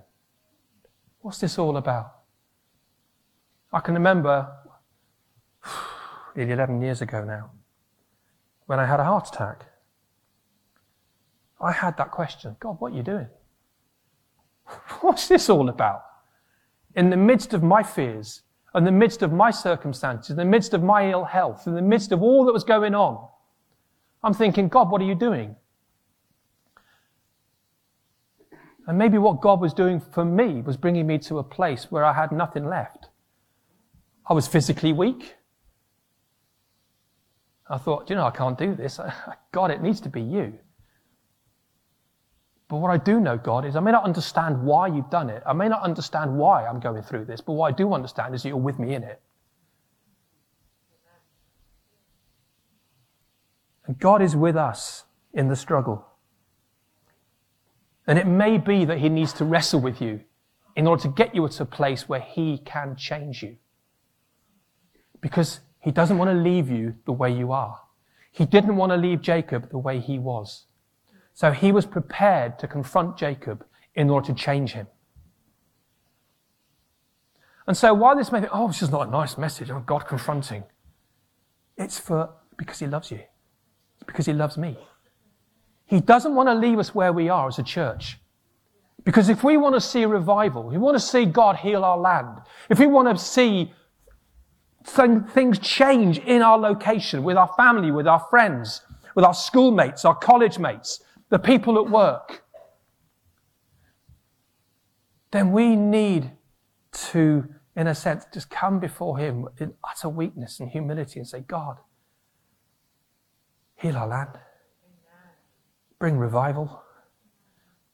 What's 1.21 1.39
this 1.39 1.59
all 1.59 1.77
about? 1.77 2.13
I 3.73 3.81
can 3.81 3.95
remember 3.95 4.53
nearly 6.37 6.53
11 6.53 6.83
years 6.83 7.01
ago 7.01 7.25
now 7.25 7.51
when 8.67 8.79
I 8.79 8.87
had 8.87 9.01
a 9.01 9.05
heart 9.05 9.29
attack. 9.29 9.67
I 11.61 11.73
had 11.73 11.97
that 11.99 12.11
question 12.11 12.57
God, 12.59 12.77
what 12.81 12.93
are 12.93 12.97
you 12.97 13.03
doing? 13.03 13.29
What's 15.01 15.29
this 15.29 15.49
all 15.49 15.69
about? 15.69 16.03
In 16.95 17.09
the 17.09 17.17
midst 17.17 17.55
of 17.55 17.63
my 17.63 17.83
fears, 17.83 18.43
in 18.75 18.85
the 18.85 18.93
midst 18.93 19.23
of 19.23 19.33
my 19.33 19.51
circumstances, 19.51 20.31
in 20.31 20.37
the 20.37 20.45
midst 20.45 20.75
of 20.75 20.83
my 20.83 21.11
ill 21.11 21.25
health, 21.25 21.67
in 21.67 21.75
the 21.75 21.83
midst 21.83 22.13
of 22.13 22.23
all 22.23 22.45
that 22.47 22.53
was 22.53 22.65
going 22.65 22.95
on, 22.95 23.29
I'm 24.23 24.35
thinking, 24.35 24.69
God, 24.69 24.91
what 24.91 25.01
are 25.01 25.05
you 25.05 25.15
doing? 25.15 25.57
And 28.87 28.99
maybe 28.99 29.19
what 29.19 29.41
God 29.41 29.61
was 29.61 29.73
doing 29.73 30.01
for 30.01 30.25
me 30.25 30.61
was 30.61 30.77
bringing 30.77 31.07
me 31.07 31.19
to 31.19 31.39
a 31.39 31.45
place 31.45 31.91
where 31.91 32.05
I 32.05 32.13
had 32.13 32.33
nothing 32.33 32.67
left. 32.67 33.09
I 34.27 34.33
was 34.33 34.49
physically 34.49 34.93
weak. 34.93 35.37
I 37.69 37.79
thought, 37.79 38.11
you 38.11 38.17
know, 38.17 38.27
I 38.27 38.31
can't 38.31 38.59
do 38.59 38.75
this. 38.75 38.99
God, 39.53 39.71
it 39.71 39.83
needs 39.83 40.01
to 40.01 40.09
be 40.09 40.21
you. 40.21 40.59
But 42.69 42.79
what 42.79 42.91
I 42.91 42.97
do 42.97 43.21
know, 43.21 43.37
God, 43.37 43.65
is 43.65 43.77
I 43.77 43.81
may 43.81 43.93
not 43.93 44.05
understand 44.05 44.63
why 44.63 44.87
you've 44.87 45.11
done 45.11 45.29
it. 45.29 45.43
I 45.47 45.53
may 45.53 45.69
not 45.69 45.83
understand 45.83 46.37
why 46.37 46.67
I'm 46.67 46.81
going 46.81 47.03
through 47.03 47.27
this, 47.27 47.41
but 47.41 47.53
what 47.53 47.73
I 47.73 47.77
do 47.77 47.93
understand 47.93 48.35
is 48.35 48.43
that 48.43 48.49
you're 48.49 48.57
with 48.57 48.79
me 48.79 48.95
in 48.95 49.03
it. 49.03 49.21
God 53.99 54.23
is 54.23 54.37
with 54.37 54.57
us 54.57 55.05
in 55.33 55.49
the 55.49 55.57
struggle. 55.57 56.07
And 58.07 58.19
it 58.19 58.27
may 58.27 58.59
be 58.59 58.85
that 58.85 58.99
He 58.99 59.09
needs 59.09 59.33
to 59.35 59.45
wrestle 59.45 59.81
with 59.81 60.01
you 60.01 60.21
in 60.75 60.87
order 60.87 61.03
to 61.03 61.09
get 61.09 61.35
you 61.35 61.47
to 61.47 61.63
a 61.63 61.67
place 61.67 62.09
where 62.09 62.21
He 62.21 62.59
can 62.59 62.97
change 62.97 63.43
you. 63.43 63.57
Because 65.21 65.61
He 65.81 65.91
doesn't 65.91 66.19
want 66.19 66.31
to 66.31 66.37
leave 66.37 66.69
you 66.69 66.97
the 67.05 67.13
way 67.13 67.33
you 67.33 67.53
are. 67.53 67.81
He 68.33 68.47
didn't 68.47 68.77
want 68.77 68.91
to 68.91 68.97
leave 68.97 69.21
Jacob 69.21 69.71
the 69.71 69.79
way 69.79 70.01
he 70.01 70.19
was. 70.19 70.65
So 71.35 71.53
he 71.53 71.71
was 71.71 71.85
prepared 71.85 72.59
to 72.61 72.67
confront 72.67 73.19
Jacob 73.19 73.65
in 73.95 74.09
order 74.09 74.29
to 74.29 74.35
change 74.35 74.73
him. 74.73 74.87
And 77.67 77.77
so 77.77 77.93
while 77.95 78.17
this 78.17 78.33
may 78.33 78.41
be, 78.41 78.49
oh, 78.51 78.69
this 78.69 78.83
is 78.83 78.91
not 78.91 79.07
a 79.07 79.11
nice 79.11 79.37
message 79.37 79.71
of 79.71 79.87
God 79.87 80.07
confronting, 80.07 80.65
it's 81.77 81.99
for 81.99 82.31
because 82.57 82.79
he 82.79 82.87
loves 82.87 83.11
you. 83.11 83.21
Because 84.07 84.27
he 84.27 84.33
loves 84.33 84.57
me. 84.59 84.77
He 85.87 86.01
doesn't 86.01 86.35
want 86.35 86.49
to 86.49 86.55
leave 86.55 86.79
us 86.79 86.95
where 86.95 87.13
we 87.13 87.29
are 87.29 87.49
as 87.49 87.59
a 87.59 87.63
church. 87.63 88.19
Because 89.05 89.29
if 89.29 89.43
we 89.43 89.57
want 89.57 89.75
to 89.75 89.81
see 89.81 90.05
revival, 90.05 90.63
we 90.63 90.79
want 90.79 90.97
to 90.97 91.01
see 91.01 91.25
God 91.25 91.57
heal 91.57 91.85
our 91.85 91.99
land, 91.99 92.39
if 92.71 92.79
we 92.79 92.87
want 92.87 93.17
to 93.17 93.23
see 93.23 93.73
things 94.85 95.59
change 95.59 96.19
in 96.19 96.43
our 96.43 96.59
location, 96.59 97.23
with 97.23 97.37
our 97.37 97.53
family, 97.57 97.91
with 97.91 98.07
our 98.07 98.21
friends, 98.31 98.83
with 99.15 99.25
our 99.25 99.35
schoolmates, 99.35 100.05
our 100.05 100.15
college 100.15 100.59
mates, 100.59 101.01
the 101.29 101.39
people 101.39 101.79
at 101.79 101.91
work, 101.91 102.45
then 105.31 105.53
we 105.53 105.77
need 105.77 106.31
to, 106.93 107.49
in 107.75 107.87
a 107.87 107.95
sense, 107.95 108.27
just 108.33 108.51
come 108.51 108.79
before 108.79 109.19
Him 109.19 109.49
in 109.59 109.75
utter 109.89 110.09
weakness 110.09 110.61
and 110.61 110.71
humility 110.71 111.19
and 111.19 111.29
say, 111.29 111.41
God, 111.41 111.79
heal 113.83 113.97
our 113.97 114.07
land. 114.07 114.39
Bring 115.99 116.17
revival. 116.17 116.83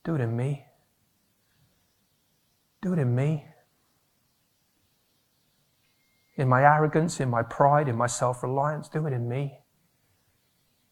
Do 0.04 0.14
it 0.14 0.20
in 0.20 0.36
me. 0.36 0.64
Do 2.82 2.92
it 2.92 2.98
in 2.98 3.14
me. 3.14 3.46
In 6.36 6.48
my 6.48 6.62
arrogance, 6.62 7.20
in 7.20 7.28
my 7.28 7.42
pride, 7.42 7.88
in 7.88 7.96
my 7.96 8.06
self 8.06 8.42
reliance, 8.42 8.88
do 8.88 9.06
it 9.06 9.12
in 9.12 9.28
me. 9.28 9.58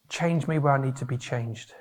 Change 0.09 0.47
me 0.47 0.59
where 0.59 0.73
I 0.73 0.83
need 0.83 0.95
to 0.97 1.05
be 1.05 1.17
changed. 1.17 1.73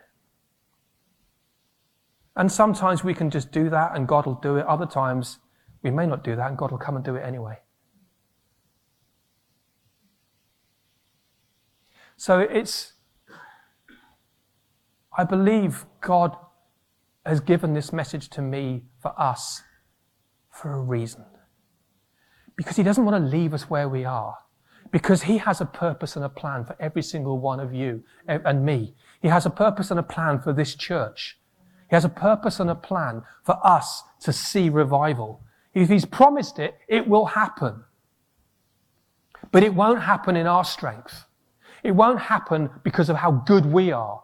And 2.36 2.52
sometimes 2.52 3.02
we 3.02 3.14
can 3.14 3.30
just 3.30 3.50
do 3.50 3.70
that 3.70 3.96
and 3.96 4.06
God 4.06 4.26
will 4.26 4.34
do 4.34 4.56
it. 4.56 4.66
Other 4.66 4.86
times 4.86 5.38
we 5.82 5.90
may 5.90 6.06
not 6.06 6.22
do 6.22 6.36
that 6.36 6.48
and 6.48 6.58
God 6.58 6.70
will 6.70 6.78
come 6.78 6.96
and 6.96 7.04
do 7.04 7.16
it 7.16 7.22
anyway. 7.22 7.58
So 12.16 12.40
it's, 12.40 12.92
I 15.16 15.24
believe 15.24 15.86
God 16.00 16.36
has 17.24 17.40
given 17.40 17.72
this 17.72 17.92
message 17.92 18.28
to 18.30 18.42
me 18.42 18.84
for 19.00 19.18
us 19.20 19.62
for 20.50 20.72
a 20.72 20.80
reason. 20.80 21.24
Because 22.56 22.76
He 22.76 22.82
doesn't 22.82 23.04
want 23.04 23.22
to 23.22 23.36
leave 23.36 23.54
us 23.54 23.70
where 23.70 23.88
we 23.88 24.04
are. 24.04 24.36
Because 24.92 25.24
He 25.24 25.38
has 25.38 25.60
a 25.60 25.66
purpose 25.66 26.16
and 26.16 26.24
a 26.24 26.28
plan 26.28 26.64
for 26.64 26.76
every 26.78 27.02
single 27.02 27.38
one 27.38 27.60
of 27.60 27.74
you 27.74 28.04
and 28.28 28.64
me. 28.64 28.94
He 29.20 29.28
has 29.28 29.46
a 29.46 29.50
purpose 29.50 29.90
and 29.90 29.98
a 29.98 30.04
plan 30.04 30.40
for 30.40 30.52
this 30.52 30.74
church. 30.74 31.38
He 31.88 31.96
has 31.96 32.04
a 32.04 32.10
purpose 32.10 32.60
and 32.60 32.70
a 32.70 32.74
plan 32.74 33.22
for 33.44 33.58
us 33.66 34.02
to 34.20 34.32
see 34.32 34.68
revival. 34.68 35.42
If 35.74 35.88
He's 35.88 36.04
promised 36.04 36.58
it, 36.58 36.76
it 36.88 37.08
will 37.08 37.26
happen. 37.26 37.84
But 39.50 39.62
it 39.62 39.74
won't 39.74 40.02
happen 40.02 40.36
in 40.36 40.46
our 40.46 40.64
strength. 40.64 41.24
It 41.82 41.92
won't 41.92 42.20
happen 42.20 42.70
because 42.82 43.08
of 43.08 43.16
how 43.16 43.30
good 43.30 43.66
we 43.66 43.92
are. 43.92 44.22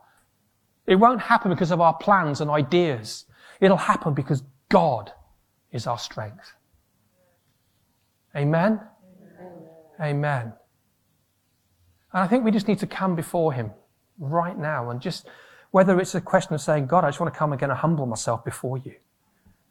It 0.86 0.96
won't 0.96 1.20
happen 1.20 1.50
because 1.50 1.70
of 1.70 1.80
our 1.80 1.94
plans 1.94 2.40
and 2.40 2.50
ideas. 2.50 3.24
It'll 3.60 3.76
happen 3.76 4.14
because 4.14 4.42
God 4.68 5.12
is 5.70 5.86
our 5.86 5.98
strength. 5.98 6.52
Amen? 8.34 8.80
Amen? 10.00 10.52
And 12.12 12.22
I 12.22 12.26
think 12.26 12.44
we 12.44 12.50
just 12.50 12.68
need 12.68 12.78
to 12.80 12.86
come 12.86 13.14
before 13.14 13.52
Him 13.52 13.70
right 14.18 14.58
now 14.58 14.90
and 14.90 15.00
just 15.00 15.28
whether 15.70 15.98
it's 15.98 16.14
a 16.14 16.20
question 16.20 16.54
of 16.54 16.60
saying, 16.60 16.86
God, 16.86 17.04
I 17.04 17.08
just 17.08 17.20
want 17.20 17.32
to 17.32 17.38
come 17.38 17.52
again 17.52 17.70
and 17.70 17.78
humble 17.78 18.06
myself 18.06 18.44
before 18.44 18.78
you, 18.78 18.94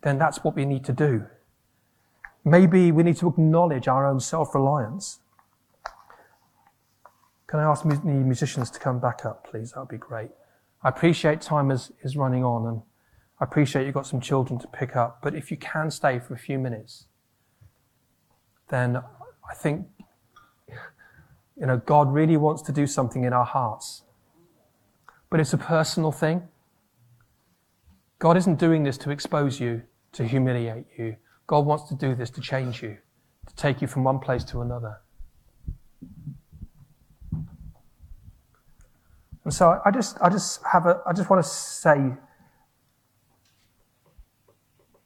then 0.01 0.17
that's 0.17 0.43
what 0.43 0.55
we 0.55 0.65
need 0.65 0.83
to 0.85 0.93
do. 0.93 1.27
Maybe 2.43 2.91
we 2.91 3.03
need 3.03 3.17
to 3.17 3.27
acknowledge 3.27 3.87
our 3.87 4.05
own 4.05 4.19
self 4.19 4.55
reliance. 4.55 5.19
Can 7.45 7.59
I 7.59 7.63
ask 7.63 7.83
the 7.83 7.95
musicians 8.03 8.71
to 8.71 8.79
come 8.79 8.99
back 8.99 9.25
up, 9.25 9.47
please? 9.49 9.73
That 9.73 9.81
would 9.81 9.89
be 9.89 9.97
great. 9.97 10.31
I 10.83 10.89
appreciate 10.89 11.41
time 11.41 11.71
is, 11.71 11.91
is 12.03 12.17
running 12.17 12.43
on 12.43 12.67
and 12.67 12.81
I 13.39 13.43
appreciate 13.43 13.85
you've 13.85 13.93
got 13.93 14.07
some 14.07 14.21
children 14.21 14.59
to 14.59 14.67
pick 14.67 14.95
up, 14.95 15.19
but 15.21 15.35
if 15.35 15.51
you 15.51 15.57
can 15.57 15.91
stay 15.91 16.19
for 16.19 16.33
a 16.33 16.37
few 16.37 16.59
minutes, 16.59 17.05
then 18.69 18.97
I 18.97 19.53
think, 19.55 19.87
you 21.59 21.65
know, 21.65 21.77
God 21.77 22.13
really 22.13 22.37
wants 22.37 22.61
to 22.63 22.71
do 22.71 22.87
something 22.87 23.23
in 23.23 23.33
our 23.33 23.45
hearts 23.45 24.03
but 25.31 25.39
it's 25.39 25.53
a 25.53 25.57
personal 25.57 26.11
thing. 26.11 26.43
God 28.19 28.37
isn't 28.37 28.59
doing 28.59 28.83
this 28.83 28.97
to 28.99 29.09
expose 29.09 29.59
you, 29.59 29.81
to 30.11 30.27
humiliate 30.27 30.85
you. 30.95 31.15
God 31.47 31.65
wants 31.65 31.85
to 31.85 31.95
do 31.95 32.13
this 32.13 32.29
to 32.31 32.41
change 32.41 32.83
you, 32.83 32.97
to 33.47 33.55
take 33.55 33.81
you 33.81 33.87
from 33.87 34.03
one 34.03 34.19
place 34.19 34.43
to 34.43 34.61
another. 34.61 34.99
And 39.51 39.55
so 39.57 39.81
I 39.83 39.91
just, 39.91 40.17
I 40.21 40.29
just 40.29 40.61
have 40.63 40.85
a, 40.85 41.01
I 41.05 41.11
just 41.11 41.29
want 41.29 41.43
to 41.43 41.49
say, 41.49 42.13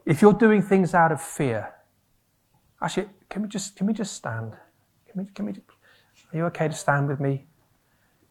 if 0.05 0.21
you're 0.21 0.33
doing 0.33 0.61
things 0.61 0.93
out 0.93 1.11
of 1.11 1.19
fear, 1.19 1.73
actually, 2.79 3.07
can 3.27 3.41
we 3.41 3.47
just, 3.47 3.75
can 3.75 3.87
we 3.87 3.93
just 3.93 4.13
stand? 4.13 4.53
Can 5.09 5.23
we, 5.23 5.31
can 5.33 5.45
we, 5.47 5.53
are 5.53 6.37
you 6.37 6.45
okay 6.45 6.67
to 6.67 6.75
stand 6.75 7.07
with 7.07 7.19
me? 7.19 7.47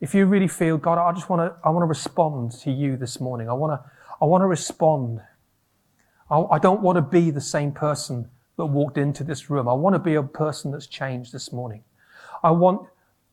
If 0.00 0.14
you 0.14 0.26
really 0.26 0.46
feel, 0.46 0.78
God, 0.78 0.98
I 0.98 1.10
just 1.10 1.28
want 1.28 1.40
to, 1.40 1.56
I 1.64 1.70
want 1.70 1.82
to 1.82 1.88
respond 1.88 2.52
to 2.62 2.70
you 2.70 2.96
this 2.96 3.20
morning. 3.20 3.50
I 3.50 3.54
want 3.54 3.72
to, 3.72 3.90
I 4.22 4.24
want 4.26 4.42
to 4.42 4.46
respond. 4.46 5.20
I, 6.30 6.38
I 6.38 6.58
don't 6.60 6.80
want 6.80 6.94
to 6.94 7.02
be 7.02 7.32
the 7.32 7.40
same 7.40 7.72
person 7.72 8.30
that 8.56 8.66
walked 8.66 8.98
into 8.98 9.24
this 9.24 9.50
room. 9.50 9.68
I 9.68 9.72
want 9.72 9.94
to 9.94 9.98
be 9.98 10.14
a 10.14 10.22
person 10.22 10.70
that's 10.70 10.86
changed 10.86 11.32
this 11.32 11.52
morning. 11.52 11.82
I 12.44 12.52
want 12.52 12.86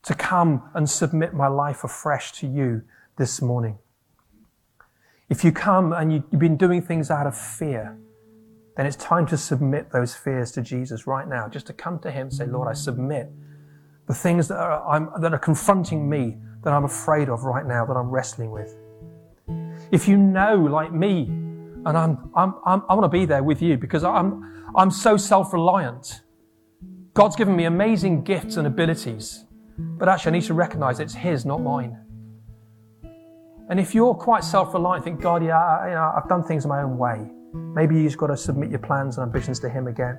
to 0.03 0.13
come 0.15 0.63
and 0.73 0.89
submit 0.89 1.33
my 1.33 1.47
life 1.47 1.83
afresh 1.83 2.31
to 2.33 2.47
you 2.47 2.81
this 3.17 3.41
morning. 3.41 3.77
If 5.29 5.43
you 5.43 5.51
come 5.51 5.93
and 5.93 6.11
you've 6.11 6.39
been 6.39 6.57
doing 6.57 6.81
things 6.81 7.09
out 7.09 7.27
of 7.27 7.37
fear, 7.37 7.97
then 8.75 8.85
it's 8.85 8.95
time 8.97 9.25
to 9.27 9.37
submit 9.37 9.91
those 9.91 10.15
fears 10.15 10.51
to 10.53 10.61
Jesus 10.61 11.07
right 11.07 11.27
now. 11.27 11.47
Just 11.47 11.67
to 11.67 11.73
come 11.73 11.99
to 11.99 12.11
Him 12.11 12.27
and 12.27 12.33
say, 12.33 12.45
Lord, 12.45 12.67
I 12.67 12.73
submit 12.73 13.29
the 14.07 14.13
things 14.13 14.47
that 14.47 14.57
are, 14.57 15.19
that 15.19 15.33
are 15.33 15.39
confronting 15.39 16.09
me 16.09 16.37
that 16.63 16.73
I'm 16.73 16.83
afraid 16.83 17.29
of 17.29 17.43
right 17.43 17.65
now, 17.65 17.85
that 17.85 17.93
I'm 17.93 18.09
wrestling 18.09 18.51
with. 18.51 18.75
If 19.91 20.07
you 20.07 20.17
know, 20.17 20.55
like 20.55 20.91
me, 20.93 21.27
and 21.85 21.97
I'm, 21.97 22.31
I'm, 22.35 22.55
I'm 22.65 22.83
i 22.87 22.93
want 22.93 23.03
to 23.03 23.09
be 23.09 23.25
there 23.25 23.43
with 23.43 23.61
you 23.61 23.77
because 23.77 24.03
I'm, 24.03 24.71
I'm 24.75 24.91
so 24.91 25.17
self 25.17 25.53
reliant. 25.53 26.21
God's 27.13 27.35
given 27.35 27.55
me 27.55 27.65
amazing 27.65 28.23
gifts 28.23 28.57
and 28.57 28.67
abilities, 28.67 29.45
but 29.77 30.09
actually 30.09 30.31
I 30.31 30.33
need 30.39 30.47
to 30.47 30.53
recognize 30.53 30.99
it's 30.99 31.13
His, 31.13 31.45
not 31.45 31.61
mine. 31.61 31.97
And 33.69 33.79
if 33.79 33.95
you're 33.95 34.13
quite 34.13 34.43
self 34.43 34.73
reliant, 34.73 35.03
think, 35.03 35.21
God, 35.21 35.43
yeah, 35.43 35.87
you 35.87 35.93
know, 35.93 36.13
I've 36.15 36.27
done 36.27 36.43
things 36.43 36.65
my 36.65 36.81
own 36.81 36.97
way. 36.97 37.29
Maybe 37.53 38.01
you've 38.01 38.17
got 38.17 38.27
to 38.27 38.37
submit 38.37 38.69
your 38.69 38.79
plans 38.79 39.17
and 39.17 39.25
ambitions 39.25 39.59
to 39.61 39.69
Him 39.69 39.87
again. 39.87 40.17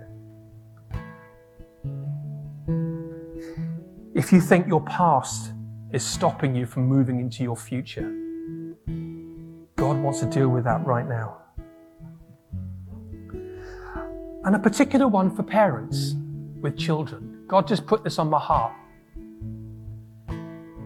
If 4.14 4.32
you 4.32 4.40
think 4.40 4.66
your 4.66 4.82
past 4.82 5.52
is 5.92 6.02
stopping 6.02 6.54
you 6.54 6.64
from 6.64 6.86
moving 6.86 7.20
into 7.20 7.42
your 7.42 7.56
future. 7.56 8.10
God 9.76 9.98
wants 9.98 10.20
to 10.20 10.26
deal 10.26 10.48
with 10.48 10.64
that 10.64 10.84
right 10.86 11.06
now. 11.06 11.38
And 14.44 14.56
a 14.56 14.58
particular 14.58 15.06
one 15.06 15.34
for 15.34 15.42
parents 15.42 16.14
with 16.60 16.76
children. 16.78 17.44
God 17.46 17.68
just 17.68 17.86
put 17.86 18.02
this 18.02 18.18
on 18.18 18.30
my 18.30 18.38
heart. 18.40 18.72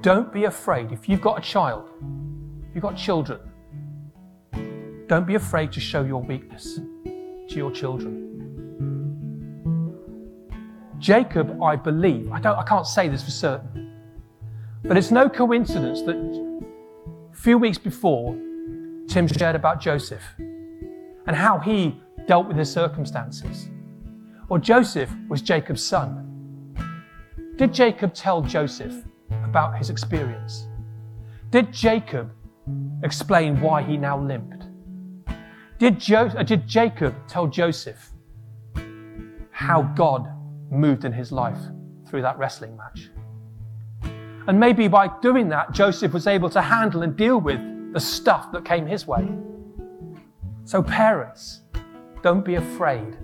Don't 0.07 0.33
be 0.33 0.45
afraid. 0.45 0.93
If 0.93 1.09
you've 1.09 1.21
got 1.21 1.37
a 1.37 1.41
child, 1.41 1.89
if 2.69 2.77
you've 2.77 2.83
got 2.83 2.97
children, 2.97 3.41
don't 5.09 5.27
be 5.27 5.35
afraid 5.35 5.73
to 5.73 5.81
show 5.81 6.05
your 6.05 6.23
weakness 6.23 6.77
to 6.77 7.57
your 7.57 7.73
children. 7.73 8.23
Jacob, 11.01 11.61
I 11.61 11.75
believe, 11.75 12.31
I, 12.31 12.39
don't, 12.39 12.57
I 12.57 12.63
can't 12.63 12.87
say 12.87 13.09
this 13.09 13.25
for 13.25 13.33
certain, 13.33 13.97
But 14.85 14.97
it's 14.97 15.11
no 15.11 15.29
coincidence 15.29 16.03
that 16.03 16.15
a 16.15 17.37
few 17.37 17.59
weeks 17.59 17.77
before, 17.77 18.39
Tim 19.09 19.27
shared 19.27 19.57
about 19.57 19.81
Joseph 19.81 20.23
and 20.39 21.35
how 21.35 21.59
he 21.59 22.01
dealt 22.29 22.47
with 22.47 22.57
his 22.57 22.71
circumstances. 22.73 23.71
Well, 24.49 24.61
Joseph 24.61 25.11
was 25.29 25.43
Jacob's 25.43 25.83
son. 25.83 26.77
Did 27.57 27.75
Jacob 27.75 28.15
tell 28.15 28.41
Joseph 28.41 29.03
about 29.47 29.79
his 29.79 29.89
experience? 29.89 30.67
Did 31.51 31.73
Jacob 31.73 32.31
explain 33.03 33.61
why 33.61 33.83
he 33.83 33.97
now 33.97 34.21
limped? 34.21 34.65
Did, 35.79 35.99
jo- 35.99 36.33
uh, 36.37 36.43
did 36.43 36.67
Jacob 36.67 37.15
tell 37.29 37.47
Joseph 37.47 38.11
how 39.51 39.83
God 39.83 40.29
moved 40.71 41.05
in 41.05 41.13
his 41.13 41.33
life 41.33 41.59
through 42.09 42.23
that 42.23 42.39
wrestling 42.39 42.77
match? 42.77 43.11
And 44.49 44.61
maybe 44.61 44.89
by 44.89 45.09
doing 45.23 45.49
that, 45.51 45.73
Joseph 45.73 46.13
was 46.13 46.27
able 46.27 46.51
to 46.51 46.61
handle 46.61 47.03
and 47.03 47.17
deal 47.17 47.41
with 47.41 47.61
the 47.93 48.01
stuff 48.01 48.53
that 48.53 48.65
came 48.65 48.87
his 48.87 49.07
way. 49.07 49.29
So, 50.65 50.83
parents, 50.83 51.63
don't 52.23 52.45
be 52.45 52.57
afraid 52.57 53.17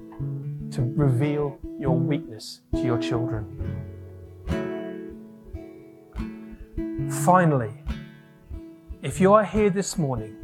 to 0.73 0.83
reveal 0.97 1.59
your 1.79 1.97
weakness 1.97 2.61
to 2.75 2.83
your 2.83 2.99
children. 2.99 3.92
Finally, 7.21 7.71
if 9.03 9.21
you 9.21 9.33
are 9.35 9.45
here 9.45 9.71
this 9.71 9.97
morning 9.99 10.35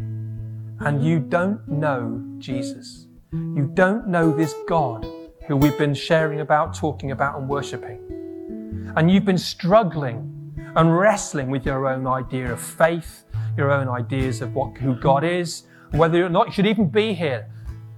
and 0.80 1.02
you 1.02 1.18
don't 1.18 1.66
know 1.66 2.22
Jesus, 2.38 3.06
you 3.32 3.70
don't 3.74 4.06
know 4.06 4.30
this 4.30 4.54
God 4.68 5.04
who 5.46 5.56
we've 5.56 5.76
been 5.78 5.94
sharing 5.94 6.40
about, 6.40 6.74
talking 6.74 7.10
about, 7.10 7.38
and 7.38 7.48
worshipping, 7.48 8.92
and 8.96 9.10
you've 9.10 9.24
been 9.24 9.38
struggling 9.38 10.52
and 10.76 10.96
wrestling 10.96 11.50
with 11.50 11.64
your 11.64 11.88
own 11.88 12.06
idea 12.06 12.52
of 12.52 12.60
faith, 12.60 13.24
your 13.56 13.72
own 13.72 13.88
ideas 13.88 14.40
of 14.42 14.54
what, 14.54 14.76
who 14.76 14.94
God 14.94 15.24
is, 15.24 15.64
whether 15.92 16.24
or 16.24 16.28
not 16.28 16.48
you 16.48 16.52
should 16.52 16.66
even 16.66 16.88
be 16.88 17.14
here, 17.14 17.50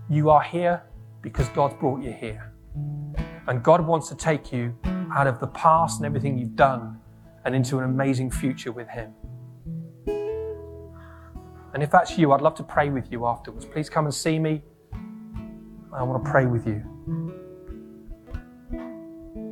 you 0.08 0.30
are 0.30 0.42
here 0.42 0.82
because 1.22 1.48
God's 1.50 1.74
brought 1.74 2.02
you 2.02 2.12
here. 2.12 2.52
And 3.46 3.62
God 3.62 3.84
wants 3.84 4.08
to 4.10 4.14
take 4.14 4.52
you 4.52 4.74
out 5.12 5.26
of 5.26 5.40
the 5.40 5.48
past 5.48 5.98
and 5.98 6.06
everything 6.06 6.38
you've 6.38 6.56
done 6.56 6.99
and 7.44 7.54
into 7.54 7.78
an 7.78 7.84
amazing 7.84 8.30
future 8.30 8.72
with 8.72 8.88
Him. 8.88 9.12
And 11.72 11.82
if 11.82 11.90
that's 11.90 12.18
you, 12.18 12.32
I'd 12.32 12.40
love 12.40 12.56
to 12.56 12.62
pray 12.62 12.90
with 12.90 13.10
you 13.12 13.26
afterwards. 13.26 13.64
Please 13.64 13.88
come 13.88 14.04
and 14.06 14.14
see 14.14 14.38
me. 14.38 14.62
I 15.92 16.02
want 16.02 16.24
to 16.24 16.30
pray 16.30 16.46
with 16.46 16.66
you. 16.66 17.39